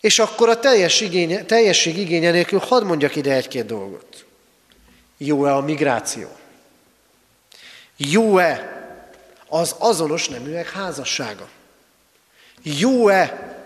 [0.00, 4.24] És akkor a teljes igénye, teljesség igénye nélkül hadd mondjak ide egy-két dolgot.
[5.16, 6.28] Jó-e a migráció?
[7.96, 8.78] Jó-e
[9.48, 11.48] az azonos neműek házassága?
[12.62, 13.56] Jó-e,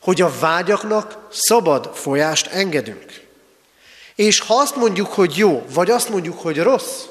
[0.00, 3.24] hogy a vágyaknak szabad folyást engedünk?
[4.14, 7.02] És ha azt mondjuk, hogy jó, vagy azt mondjuk, hogy rossz,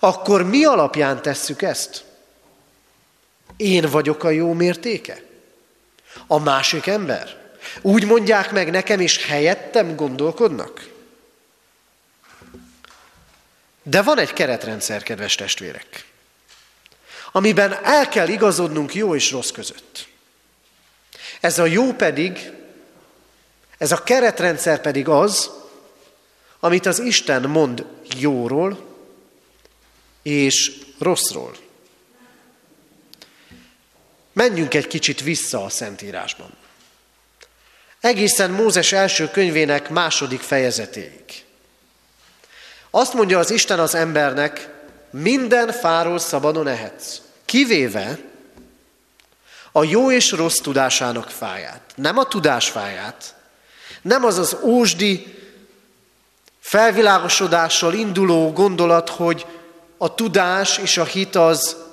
[0.00, 2.04] akkor mi alapján tesszük ezt?
[3.56, 5.22] Én vagyok a jó mértéke?
[6.30, 7.36] A másik ember?
[7.80, 10.88] Úgy mondják meg nekem, és helyettem gondolkodnak?
[13.82, 16.06] De van egy keretrendszer, kedves testvérek,
[17.32, 20.08] amiben el kell igazodnunk jó és rossz között.
[21.40, 22.50] Ez a jó pedig,
[23.78, 25.50] ez a keretrendszer pedig az,
[26.60, 27.84] amit az Isten mond
[28.18, 28.86] jóról
[30.22, 31.56] és rosszról.
[34.38, 36.50] Menjünk egy kicsit vissza a Szentírásban.
[38.00, 41.44] Egészen Mózes első könyvének második fejezetéig.
[42.90, 44.68] Azt mondja az Isten az embernek,
[45.10, 48.18] minden fáról szabadon ehetsz, kivéve
[49.72, 51.82] a jó és rossz tudásának fáját.
[51.94, 53.34] Nem a tudás fáját,
[54.02, 55.38] nem az az ósdi
[56.60, 59.46] felvilágosodással induló gondolat, hogy
[59.96, 61.86] a tudás és a hit az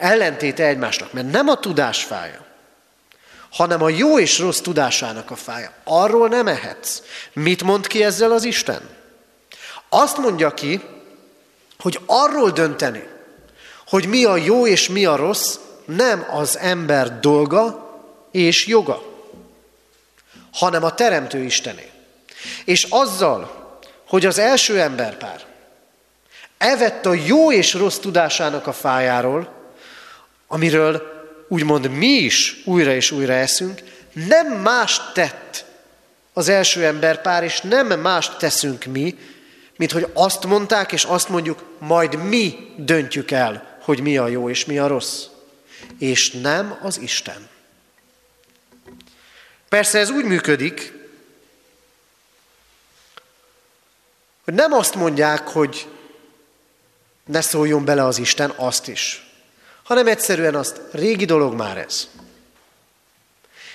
[0.00, 2.44] ellentéte egymásnak, mert nem a tudás fája,
[3.50, 5.72] hanem a jó és rossz tudásának a fája.
[5.84, 7.02] Arról nem ehetsz.
[7.32, 8.80] Mit mond ki ezzel az Isten?
[9.88, 10.80] Azt mondja ki,
[11.78, 13.08] hogy arról dönteni,
[13.86, 17.90] hogy mi a jó és mi a rossz, nem az ember dolga
[18.30, 19.02] és joga,
[20.52, 21.90] hanem a Teremtő Istené.
[22.64, 23.58] És azzal,
[24.08, 25.44] hogy az első emberpár
[26.58, 29.59] evett a jó és rossz tudásának a fájáról,
[30.52, 31.02] amiről
[31.48, 33.80] úgymond mi is újra és újra eszünk,
[34.12, 35.64] nem más tett
[36.32, 39.18] az első emberpár, és nem más teszünk mi,
[39.76, 44.50] mint hogy azt mondták, és azt mondjuk, majd mi döntjük el, hogy mi a jó
[44.50, 45.24] és mi a rossz.
[45.98, 47.48] És nem az Isten.
[49.68, 50.92] Persze ez úgy működik,
[54.44, 55.88] hogy nem azt mondják, hogy
[57.24, 59.29] ne szóljon bele az Isten, azt is,
[59.90, 62.08] hanem egyszerűen azt, régi dolog már ez.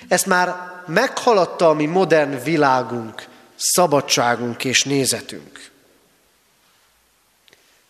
[0.08, 5.70] Ezt már meghaladta a mi modern világunk, szabadságunk és nézetünk.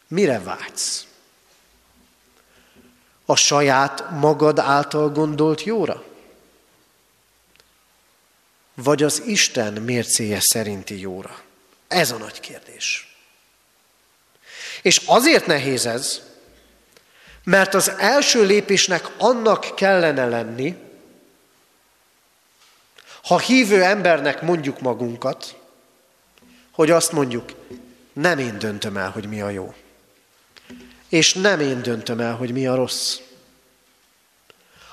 [0.09, 1.07] Mire vágysz?
[3.25, 6.05] A saját magad által gondolt jóra?
[8.75, 11.41] Vagy az Isten mércéje szerinti jóra?
[11.89, 13.17] Ez a nagy kérdés.
[14.83, 16.26] És azért nehéz ez,
[17.47, 20.77] mert az első lépésnek annak kellene lenni,
[23.23, 25.57] ha hívő embernek mondjuk magunkat,
[26.71, 27.53] hogy azt mondjuk,
[28.13, 29.75] nem én döntöm el, hogy mi a jó.
[31.09, 33.17] És nem én döntöm el, hogy mi a rossz.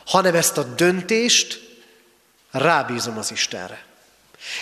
[0.05, 1.59] Hanem ezt a döntést
[2.51, 3.85] rábízom az Istenre.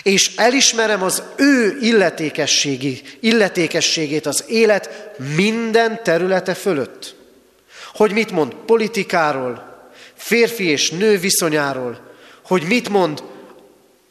[0.03, 7.19] És elismerem az ő illetékességi, illetékességét az élet minden területe fölött.
[8.01, 9.83] Hogy mit mond politikáról,
[10.13, 12.11] férfi és nő viszonyáról,
[12.43, 13.23] hogy mit mond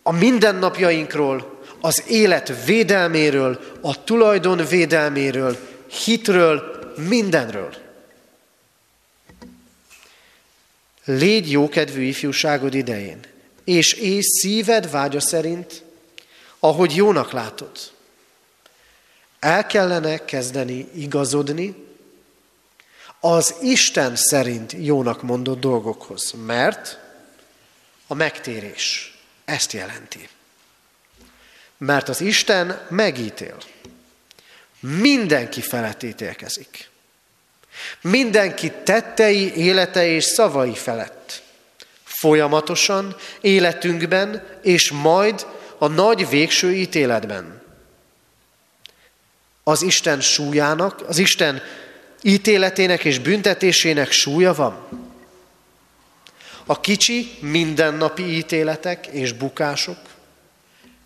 [0.03, 5.57] a mindennapjainkról, az élet védelméről, a tulajdon védelméről,
[6.05, 7.75] hitről, mindenről.
[11.05, 13.21] Légy jókedvű ifjúságod idején,
[13.65, 15.83] és és szíved vágya szerint,
[16.59, 17.71] ahogy jónak látod.
[19.39, 21.89] El kellene kezdeni igazodni
[23.21, 26.99] az Isten szerint jónak mondott dolgokhoz, mert
[28.07, 30.29] a megtérés ezt jelenti.
[31.79, 33.57] Mert az Isten megítél.
[34.81, 36.89] Mindenki felett ítélkezik.
[38.01, 41.43] Mindenki tettei, élete és szavai felett.
[42.05, 45.47] Folyamatosan, életünkben, és majd
[45.79, 47.63] a nagy végső ítéletben.
[49.63, 51.63] Az Isten súlyának, az Isten
[52.23, 54.89] ítéletének és büntetésének súlya van.
[56.67, 59.99] A kicsi mindennapi ítéletek és bukások,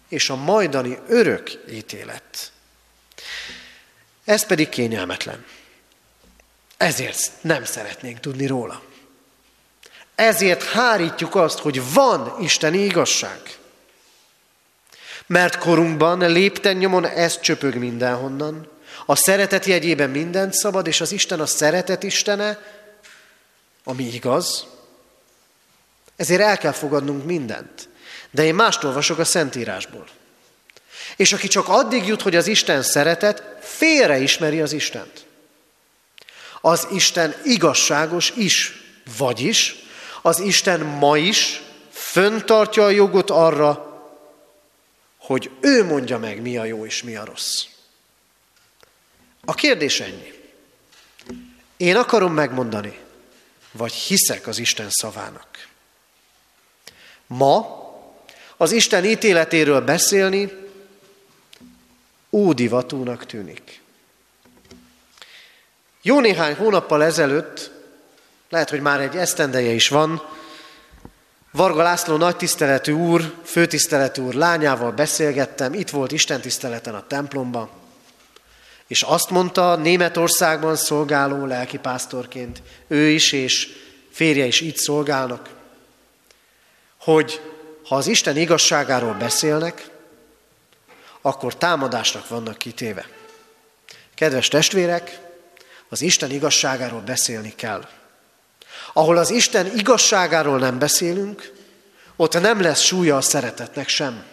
[0.08, 2.52] és a majdani örök ítélet.
[4.24, 5.44] Ez pedig kényelmetlen.
[6.76, 8.82] Ezért nem szeretnénk tudni róla.
[10.14, 13.40] Ezért hárítjuk azt, hogy van isteni igazság.
[15.26, 18.68] Mert korunkban lépten nyomon ez csöpög mindenhonnan.
[19.06, 22.58] A szeretet jegyében mindent szabad, és az Isten a szeretet Istene,
[23.84, 24.66] ami igaz.
[26.16, 27.88] Ezért el kell fogadnunk mindent.
[28.30, 30.06] De én mást olvasok a Szentírásból.
[31.16, 35.26] És aki csak addig jut, hogy az Isten szeretet, félre ismeri az Istent.
[36.60, 38.72] Az Isten igazságos is,
[39.16, 39.76] vagyis
[40.22, 43.92] az Isten ma is föntartja a jogot arra,
[45.18, 47.64] hogy ő mondja meg, mi a jó és mi a rossz.
[49.44, 50.32] A kérdés ennyi.
[51.76, 52.98] Én akarom megmondani,
[53.72, 55.68] vagy hiszek az Isten szavának.
[57.26, 57.82] Ma
[58.56, 60.52] az Isten ítéletéről beszélni
[62.30, 63.82] ódivatúnak tűnik.
[66.02, 67.70] Jó néhány hónappal ezelőtt,
[68.48, 70.22] lehet, hogy már egy esztendeje is van,
[71.50, 77.70] Varga László nagy tiszteletű úr, főtiszteletű úr lányával beszélgettem, itt volt Isten tiszteleten a templomban,
[78.86, 83.68] és azt mondta Németországban szolgáló lelkipásztorként, ő is és
[84.10, 85.50] férje is itt szolgálnak,
[87.00, 87.40] hogy
[87.88, 89.90] ha az Isten igazságáról beszélnek,
[91.20, 93.06] akkor támadásnak vannak kitéve.
[94.14, 95.20] Kedves testvérek,
[95.88, 97.88] az Isten igazságáról beszélni kell.
[98.92, 101.52] Ahol az Isten igazságáról nem beszélünk,
[102.16, 104.24] ott nem lesz súlya a szeretetnek sem.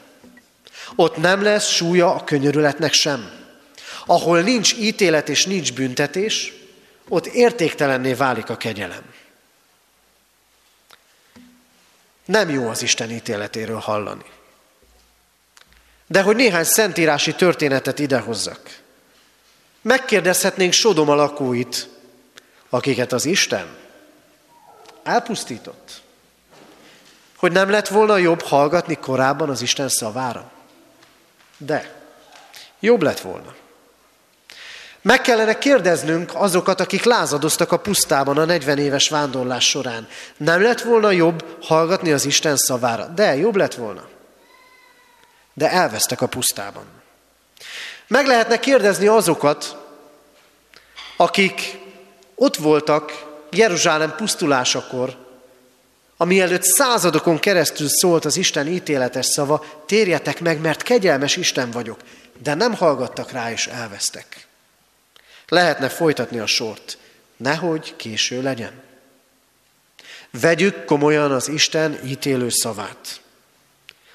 [0.95, 3.40] Ott nem lesz súlya a könyörületnek sem.
[4.05, 6.53] Ahol nincs ítélet és nincs büntetés,
[7.07, 9.03] ott értéktelenné válik a kegyelem.
[12.25, 14.25] Nem jó az Isten ítéletéről hallani.
[16.07, 18.79] De hogy néhány szentírási történetet idehozzak.
[19.81, 21.89] Megkérdezhetnénk Sodom lakóit,
[22.69, 23.77] akiket az Isten
[25.03, 26.01] elpusztított.
[27.35, 30.51] Hogy nem lett volna jobb hallgatni korábban az Isten szavára?
[31.57, 32.01] De
[32.79, 33.55] jobb lett volna.
[35.01, 40.07] Meg kellene kérdeznünk azokat, akik lázadoztak a pusztában a 40 éves vándorlás során.
[40.37, 43.05] Nem lett volna jobb hallgatni az Isten szavára?
[43.05, 44.07] De jobb lett volna.
[45.53, 46.83] De elvesztek a pusztában.
[48.07, 49.77] Meg lehetne kérdezni azokat,
[51.17, 51.79] akik
[52.35, 55.15] ott voltak Jeruzsálem pusztulásakor,
[56.17, 61.99] ami előtt századokon keresztül szólt az Isten ítéletes szava, térjetek meg, mert kegyelmes Isten vagyok,
[62.43, 64.49] de nem hallgattak rá és elvesztek.
[65.51, 66.97] Lehetne folytatni a sort,
[67.37, 68.81] nehogy késő legyen.
[70.29, 73.21] Vegyük komolyan az Isten ítélő szavát,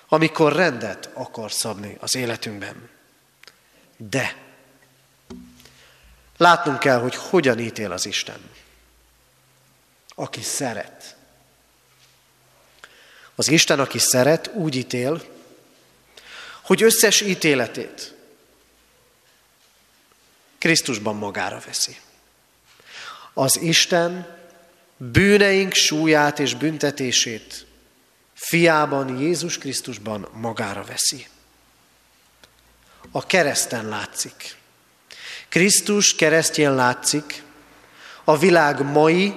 [0.09, 2.89] amikor rendet akar szabni az életünkben.
[3.97, 4.37] De
[6.37, 8.51] látnunk kell, hogy hogyan ítél az Isten.
[10.15, 11.17] aki szeret.
[13.35, 15.25] Az Isten, aki szeret, úgy ítél,
[16.63, 18.16] hogy összes ítéletét
[20.67, 21.97] Krisztusban magára veszi.
[23.35, 24.37] Az Isten
[24.97, 27.67] bűneink súlyát és büntetését
[28.35, 31.27] fiában, Jézus Krisztusban magára veszi.
[33.11, 34.57] A kereszten látszik.
[35.49, 37.43] Krisztus keresztjén látszik
[38.25, 39.35] a világ mai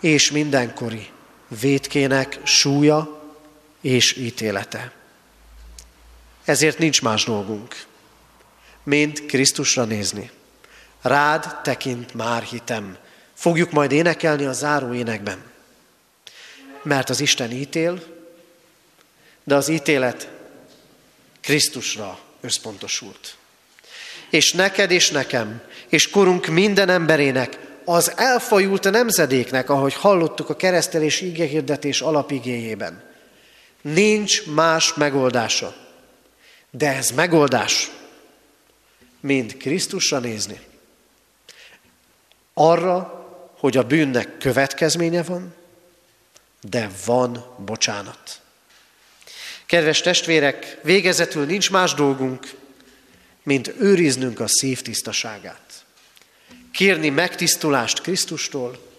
[0.00, 1.10] és mindenkori
[1.60, 3.22] vétkének súlya
[3.80, 4.92] és ítélete.
[6.44, 7.84] Ezért nincs más dolgunk,
[8.82, 10.30] mint Krisztusra nézni.
[11.02, 12.96] Rád tekint már hitem.
[13.34, 15.42] Fogjuk majd énekelni a záró énekben.
[16.82, 18.02] Mert az Isten ítél,
[19.44, 20.30] de az ítélet
[21.40, 23.36] Krisztusra összpontosult.
[24.30, 31.20] És neked és nekem, és korunk minden emberének, az elfajult nemzedéknek, ahogy hallottuk a keresztelés
[31.20, 33.02] igehirdetés alapigéjében.
[33.80, 35.74] Nincs más megoldása.
[36.70, 37.90] De ez megoldás,
[39.20, 40.60] mint Krisztusra nézni.
[42.54, 43.26] Arra,
[43.58, 45.54] hogy a bűnnek következménye van,
[46.60, 48.40] de van bocsánat.
[49.66, 52.54] Kedves testvérek, végezetül nincs más dolgunk,
[53.42, 55.84] mint őriznünk a szív tisztaságát.
[56.72, 58.90] Kérni megtisztulást Krisztustól,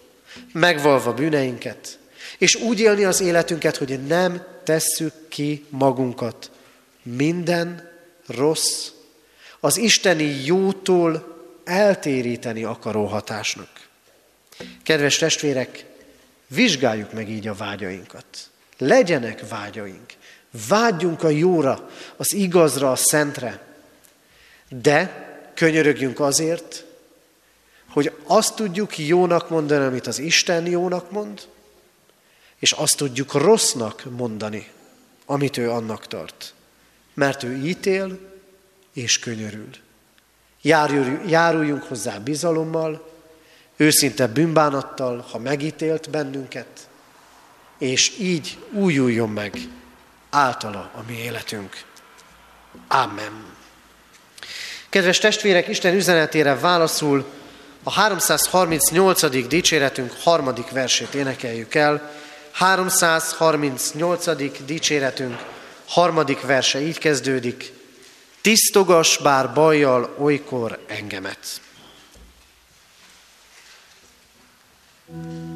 [0.52, 1.98] megvalva bűneinket,
[2.38, 6.50] és úgy élni az életünket, hogy nem tesszük ki magunkat
[7.02, 7.90] minden
[8.26, 8.88] rossz,
[9.60, 11.33] az isteni jótól
[11.64, 13.88] eltéríteni akaró hatásnak.
[14.82, 15.84] Kedves testvérek,
[16.46, 18.26] vizsgáljuk meg így a vágyainkat.
[18.78, 20.12] Legyenek vágyaink.
[20.68, 23.62] Vágyjunk a jóra, az igazra, a szentre.
[24.68, 26.84] De könyörögjünk azért,
[27.88, 31.48] hogy azt tudjuk jónak mondani, amit az Isten jónak mond,
[32.58, 34.70] és azt tudjuk rossznak mondani,
[35.26, 36.54] amit ő annak tart.
[37.14, 38.18] Mert ő ítél
[38.92, 39.70] és könyörül.
[41.26, 43.10] Járuljunk hozzá bizalommal,
[43.76, 46.66] őszinte bűnbánattal, ha megítélt bennünket,
[47.78, 49.56] és így újuljon meg
[50.30, 51.82] általa a mi életünk.
[52.88, 53.44] Amen.
[54.88, 57.24] Kedves testvérek, Isten üzenetére válaszul
[57.82, 59.48] a 338.
[59.48, 62.10] dicséretünk harmadik versét énekeljük el.
[62.52, 64.64] 338.
[64.64, 65.38] dicséretünk
[65.86, 67.72] harmadik verse így kezdődik.
[68.44, 71.60] Tisztogas bár bajjal olykor engemet.
[75.06, 75.53] tisztogass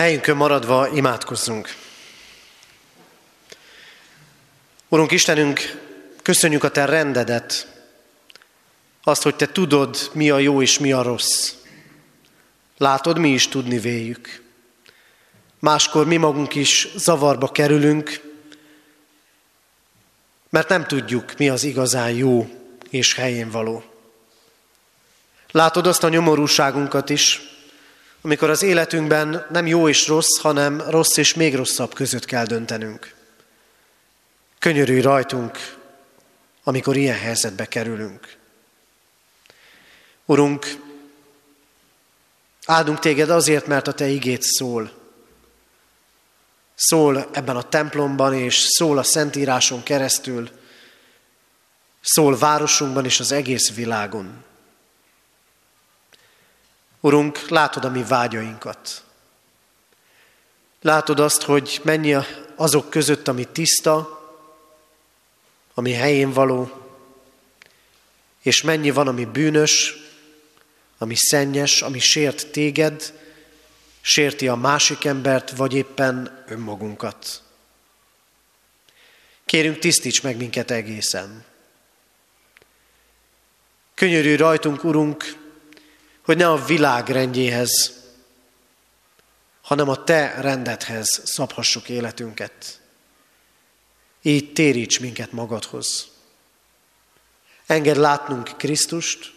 [0.00, 1.74] Helyünkön maradva imádkozzunk.
[4.88, 5.80] Urunk Istenünk,
[6.22, 7.66] köszönjük a Te rendedet,
[9.02, 11.52] azt, hogy Te tudod, mi a jó és mi a rossz.
[12.76, 14.42] Látod, mi is tudni véljük.
[15.58, 18.20] Máskor mi magunk is zavarba kerülünk,
[20.50, 22.48] mert nem tudjuk, mi az igazán jó
[22.90, 23.84] és helyén való.
[25.50, 27.49] Látod azt a nyomorúságunkat is,
[28.22, 33.14] amikor az életünkben nem jó és rossz, hanem rossz és még rosszabb között kell döntenünk.
[34.58, 35.76] Könyörülj rajtunk,
[36.64, 38.36] amikor ilyen helyzetbe kerülünk.
[40.24, 40.66] Urunk,
[42.66, 44.92] áldunk téged azért, mert a te igét szól.
[46.74, 50.50] Szól ebben a templomban, és szól a Szentíráson keresztül,
[52.00, 54.44] szól városunkban és az egész világon.
[57.00, 59.04] Urunk, látod a mi vágyainkat.
[60.80, 62.16] Látod azt, hogy mennyi
[62.56, 64.18] azok között, ami tiszta,
[65.74, 66.70] ami helyén való,
[68.42, 69.94] és mennyi van, ami bűnös,
[70.98, 73.14] ami szennyes, ami sért téged,
[74.00, 77.42] sérti a másik embert, vagy éppen önmagunkat.
[79.44, 81.44] Kérünk, tisztíts meg minket egészen.
[83.94, 85.39] Könyörű rajtunk, Urunk,
[86.30, 87.92] hogy ne a világ rendjéhez,
[89.62, 92.80] hanem a Te rendedhez szabhassuk életünket.
[94.22, 96.08] Így téríts minket magadhoz.
[97.66, 99.32] Engedd látnunk Krisztust,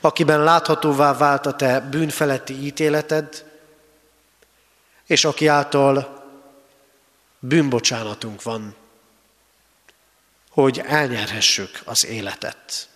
[0.00, 3.44] akiben láthatóvá vált a Te bűnfeletti ítéleted,
[5.06, 6.24] és aki által
[7.38, 8.76] bűnbocsánatunk van,
[10.50, 12.88] hogy elnyerhessük az életet.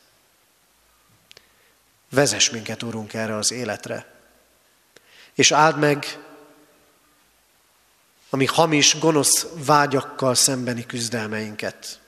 [2.13, 4.07] Vezess minket, Urunk, erre az életre.
[5.35, 6.19] És áld meg
[8.31, 12.01] a mi hamis, gonosz vágyakkal szembeni küzdelmeinket.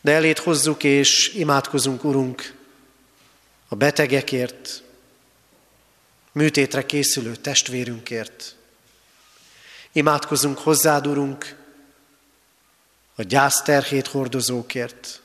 [0.00, 2.54] De elét hozzuk és imádkozunk, Urunk,
[3.68, 4.82] a betegekért,
[6.32, 8.56] műtétre készülő testvérünkért.
[9.92, 11.56] Imádkozunk hozzád, Urunk,
[13.14, 15.22] a gyászterhét hordozókért,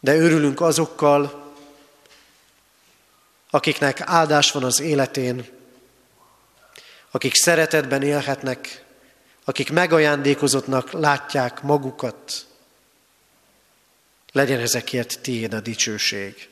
[0.00, 1.52] de örülünk azokkal,
[3.50, 5.48] akiknek áldás van az életén,
[7.10, 8.84] akik szeretetben élhetnek,
[9.44, 12.46] akik megajándékozottnak látják magukat,
[14.32, 16.48] legyen ezekért tiéd a dicsőség.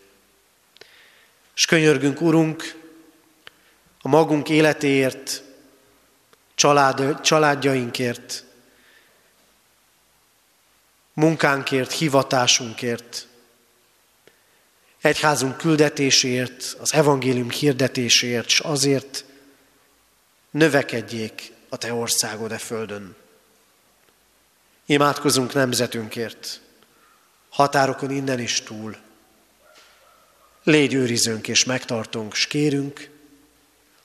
[1.54, 2.84] És könyörgünk, Urunk,
[4.00, 5.42] a magunk életéért,
[6.54, 8.44] család, családjainkért,
[11.12, 13.26] munkánkért, hivatásunkért,
[15.06, 19.24] egyházunk küldetésért, az evangélium hirdetésért, és azért
[20.50, 23.16] növekedjék a Te országod e földön.
[24.86, 26.60] Imádkozunk nemzetünkért,
[27.48, 28.96] határokon innen is túl.
[30.62, 33.10] Légy őrizőnk és megtartunk, s kérünk,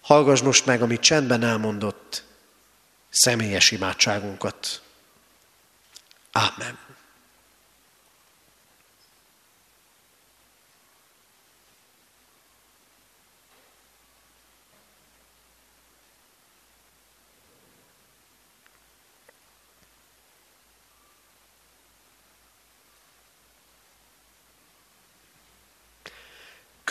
[0.01, 2.23] hallgass most meg, amit csendben elmondott,
[3.09, 4.81] személyes imádságunkat.
[6.31, 6.90] Amen.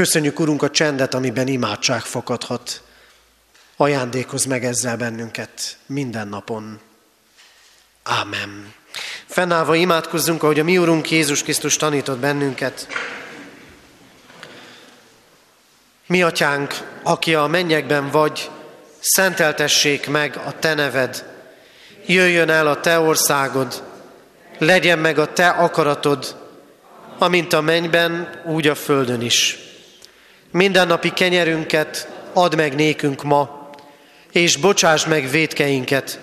[0.00, 2.82] Köszönjük, Urunk, a csendet, amiben imádság fakadhat.
[3.76, 6.80] Ajándékozz meg ezzel bennünket minden napon.
[8.02, 8.74] Ámen.
[9.26, 12.86] Fennállva imádkozzunk, ahogy a mi Urunk Jézus Krisztus tanított bennünket.
[16.06, 18.50] Mi, Atyánk, aki a mennyekben vagy,
[19.00, 21.24] szenteltessék meg a Te neved.
[22.06, 23.82] Jöjjön el a Te országod,
[24.58, 26.36] legyen meg a Te akaratod,
[27.18, 29.68] amint a mennyben, úgy a földön is.
[30.50, 33.70] Mindennapi kenyerünket add meg nékünk ma,
[34.32, 36.20] és bocsáss meg védkeinket,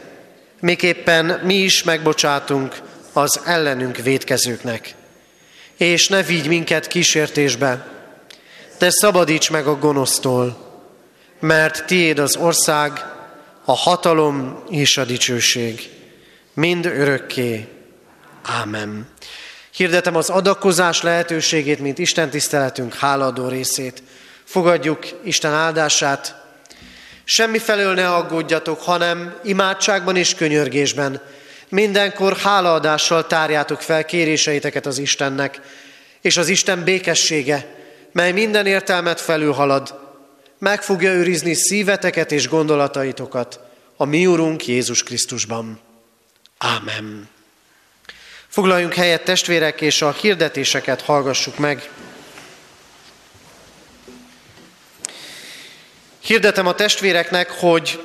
[0.59, 2.81] miképpen mi is megbocsátunk
[3.13, 4.95] az ellenünk védkezőknek.
[5.77, 7.87] És ne vigy minket kísértésbe,
[8.77, 10.65] de szabadíts meg a gonosztól,
[11.39, 12.91] mert tiéd az ország,
[13.65, 15.89] a hatalom és a dicsőség,
[16.53, 17.67] mind örökké.
[18.43, 19.07] Ámen.
[19.71, 24.03] Hirdetem az adakozás lehetőségét, mint Isten tiszteletünk háladó részét.
[24.47, 26.35] Fogadjuk Isten áldását.
[27.23, 31.21] Semmi felől ne aggódjatok, hanem imádságban és könyörgésben.
[31.69, 35.61] Mindenkor hálaadással tárjátok fel kéréseiteket az Istennek,
[36.21, 37.75] és az Isten békessége,
[38.11, 39.99] mely minden értelmet felülhalad,
[40.59, 43.59] meg fogja őrizni szíveteket és gondolataitokat
[43.97, 45.79] a mi Urunk Jézus Krisztusban.
[46.57, 47.29] Ámen.
[48.47, 51.89] Foglaljunk helyet testvérek, és a hirdetéseket hallgassuk meg.
[56.27, 58.03] Hirdetem a testvéreknek, hogy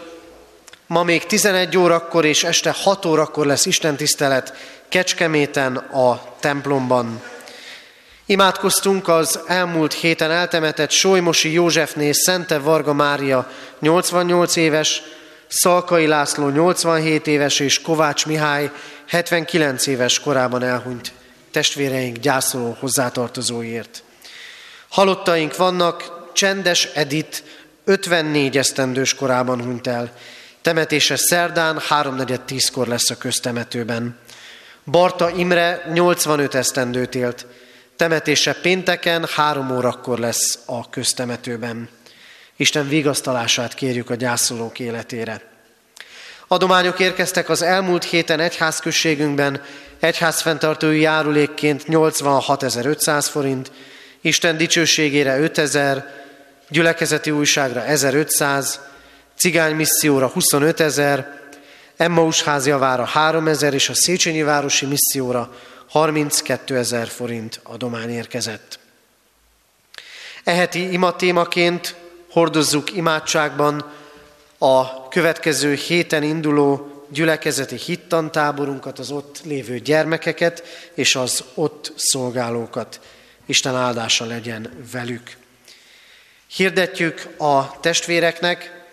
[0.86, 4.54] ma még 11 órakor és este 6 órakor lesz Isten tisztelet
[4.88, 7.22] Kecskeméten a templomban.
[8.26, 15.02] Imádkoztunk az elmúlt héten eltemetett Solymosi Józsefné Szente Varga Mária 88 éves,
[15.48, 18.70] Szalkai László 87 éves és Kovács Mihály
[19.08, 21.12] 79 éves korában elhunyt
[21.50, 24.02] testvéreink gyászoló hozzátartozóért.
[24.88, 27.42] Halottaink vannak, Csendes Edit
[27.84, 30.12] 54 esztendős korában hunyt el.
[30.62, 34.18] Temetése szerdán 3.4.10-kor lesz a köztemetőben.
[34.84, 37.46] Barta Imre 85 esztendőt élt.
[37.96, 41.88] Temetése pénteken három órakor lesz a köztemetőben.
[42.56, 45.40] Isten vigasztalását kérjük a gyászolók életére.
[46.46, 49.62] Adományok érkeztek az elmúlt héten egyházközségünkben,
[50.00, 53.70] egyházfenntartói járulékként 86.500 forint,
[54.20, 56.21] Isten dicsőségére 5000,
[56.72, 58.80] gyülekezeti újságra 1500,
[59.36, 61.40] cigány misszióra 25 ezer,
[61.96, 65.54] Emmaus házjavára 3000 és a Széchenyi városi misszióra
[65.88, 68.78] 32 ezer forint adomány érkezett.
[70.44, 71.94] Eheti ima témaként
[72.30, 73.92] hordozzuk imádságban
[74.58, 80.62] a következő héten induló gyülekezeti hittantáborunkat, az ott lévő gyermekeket
[80.94, 83.00] és az ott szolgálókat.
[83.46, 85.40] Isten áldása legyen velük.
[86.54, 88.84] Hirdetjük a testvéreknek,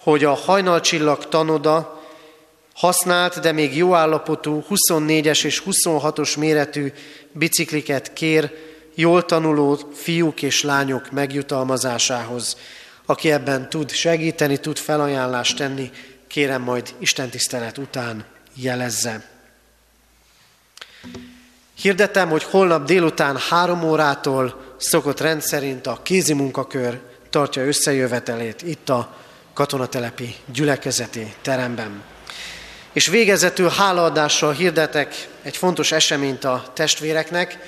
[0.00, 2.02] hogy a hajnalcsillag tanoda
[2.74, 6.92] használt, de még jó állapotú 24-es és 26-os méretű
[7.32, 8.50] bicikliket kér
[8.94, 12.56] jól tanuló fiúk és lányok megjutalmazásához.
[13.04, 15.90] Aki ebben tud segíteni, tud felajánlást tenni,
[16.26, 19.28] kérem majd Isten tisztelet után jelezze.
[21.74, 27.00] Hirdetem, hogy holnap délután három órától szokott rendszerint a kézi munkakör
[27.30, 29.14] tartja összejövetelét itt a
[29.54, 32.02] katonatelepi gyülekezeti teremben.
[32.92, 37.58] És végezetül hálaadással hirdetek egy fontos eseményt a testvéreknek.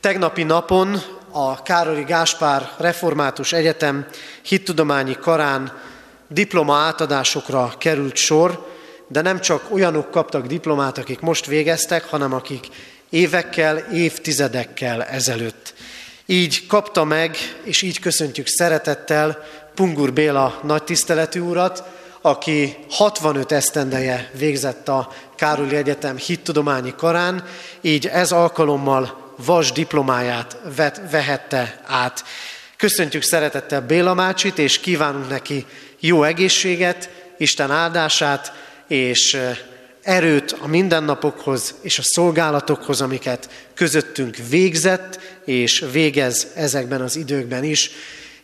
[0.00, 4.06] Tegnapi napon a Károli Gáspár Református Egyetem
[4.42, 5.80] hittudományi karán
[6.28, 8.68] diploma átadásokra került sor,
[9.08, 12.66] de nem csak olyanok kaptak diplomát, akik most végeztek, hanem akik
[13.10, 15.74] évekkel, évtizedekkel ezelőtt
[16.30, 21.82] így kapta meg, és így köszöntjük szeretettel Pungur Béla nagy tiszteletű urat,
[22.20, 27.44] aki 65 esztendeje végzett a Károli Egyetem hittudományi karán,
[27.80, 32.24] így ez alkalommal vas diplomáját vet, vehette át.
[32.76, 35.66] Köszöntjük szeretettel Béla Mácsit, és kívánunk neki
[36.00, 38.52] jó egészséget, Isten áldását,
[38.88, 39.38] és
[40.02, 47.90] erőt a mindennapokhoz és a szolgálatokhoz, amiket közöttünk végzett és végez ezekben az időkben is.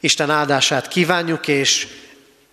[0.00, 1.86] Isten áldását kívánjuk, és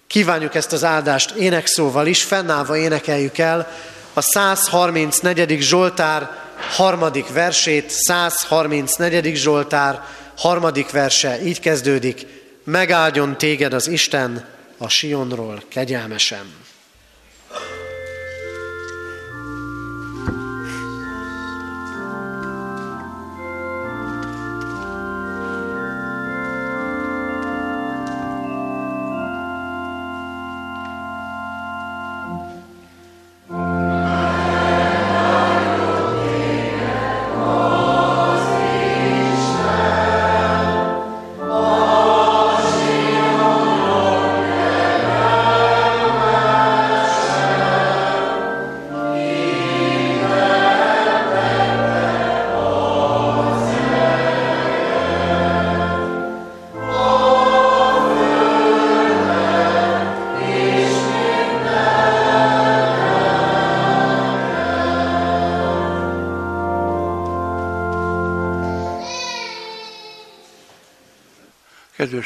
[0.08, 3.72] kívánjuk ezt az áldást énekszóval is, fennállva énekeljük el
[4.14, 5.62] a 134.
[5.62, 6.30] Zsoltár
[6.70, 9.36] harmadik versét, 134.
[9.36, 10.02] Zsoltár
[10.38, 12.26] harmadik verse így kezdődik,
[12.64, 14.46] megáldjon téged az Isten
[14.78, 16.63] a Sionról kegyelmesen.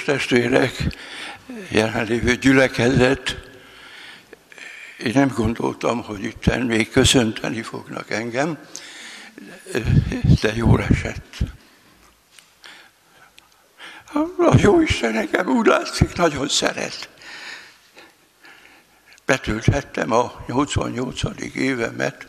[0.08, 0.84] Testvérek,
[1.70, 3.38] jelenlévő gyülekezet,
[4.98, 8.58] én nem gondoltam, hogy itt még köszönteni fognak engem,
[10.42, 11.38] de jó esett.
[14.38, 17.10] A jó Isten nekem úgy látszik, nagyon szeret.
[19.26, 21.22] Betölthettem a 88.
[21.54, 22.26] évemet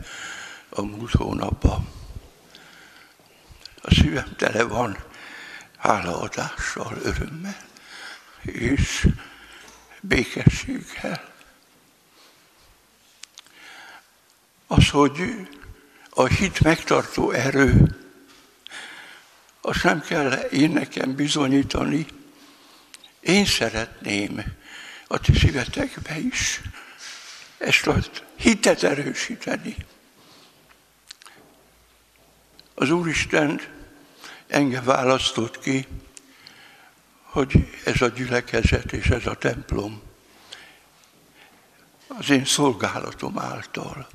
[0.69, 1.89] a múlt hónapban.
[3.81, 4.97] A szívem tele van
[5.77, 7.68] hálaadással, örömmel
[8.41, 9.07] és
[10.01, 11.33] békességgel.
[14.67, 15.47] Az, hogy
[16.09, 17.97] a hit megtartó erő,
[19.61, 22.05] azt nem kell én nekem bizonyítani,
[23.19, 24.43] én szeretném
[25.07, 26.61] a ti szívetekbe is
[27.57, 27.99] ezt a
[28.35, 29.75] hitet erősíteni.
[32.73, 33.61] Az Úristen
[34.47, 35.87] engem választott ki,
[37.29, 40.01] hogy ez a gyülekezet és ez a templom
[42.07, 44.07] az én szolgálatom által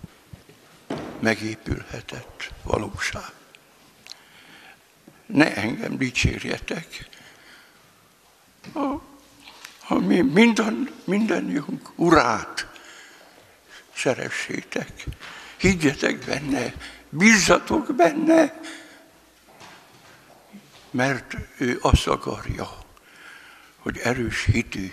[1.20, 3.32] megépülhetett valóság.
[5.26, 7.08] Ne engem dicsérjetek,
[9.80, 12.66] ha mi minden, mindannyiunk urát
[13.94, 15.04] szeressétek.
[15.56, 16.74] Higgyetek benne,
[17.08, 18.60] bízzatok benne,
[20.90, 22.83] mert ő azt akarja,
[23.84, 24.92] hogy erős hitű,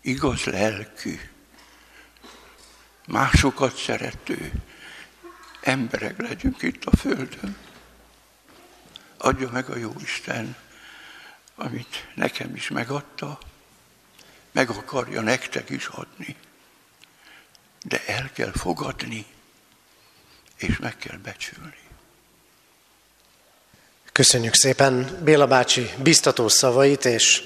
[0.00, 1.20] igaz lelkű,
[3.06, 4.52] másokat szerető
[5.60, 7.56] emberek legyünk itt a Földön.
[9.16, 10.56] Adja meg a jó Isten,
[11.54, 13.38] amit nekem is megadta,
[14.52, 16.36] meg akarja nektek is adni.
[17.82, 19.26] De el kell fogadni,
[20.56, 21.81] és meg kell becsülni.
[24.12, 27.42] Köszönjük szépen Béla bácsi biztató szavait, és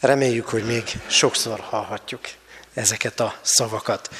[0.00, 2.20] reméljük, hogy még sokszor hallhatjuk
[2.74, 4.10] ezeket a szavakat.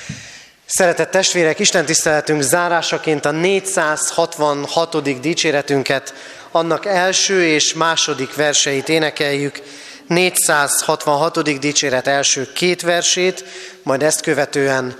[0.66, 5.20] Szeretett testvérek, Isten tiszteletünk zárásaként a 466.
[5.20, 6.14] dicséretünket,
[6.50, 9.62] annak első és második verseit énekeljük.
[10.06, 11.58] 466.
[11.58, 13.44] dicséret első két versét,
[13.82, 14.96] majd ezt követően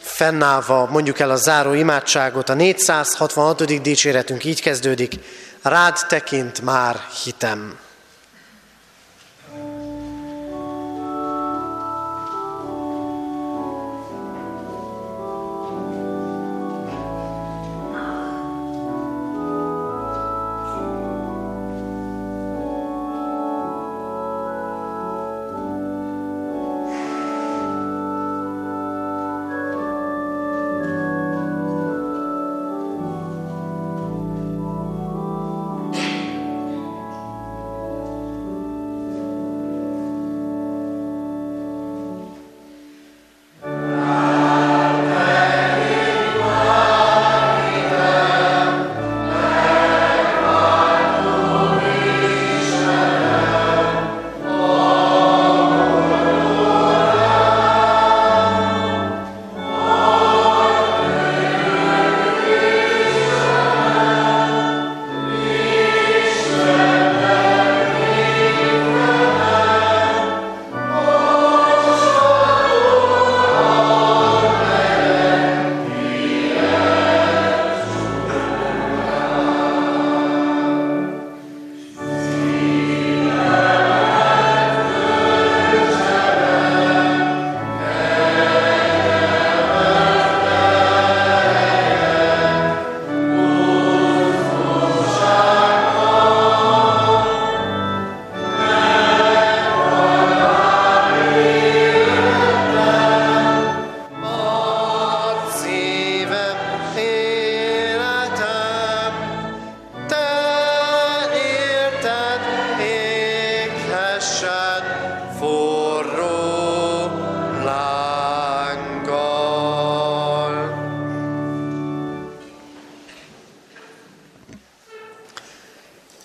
[0.00, 2.48] fennállva mondjuk el a záró imádságot.
[2.48, 3.82] A 466.
[3.82, 5.14] dicséretünk így kezdődik,
[5.64, 7.78] rád tekint már hitem.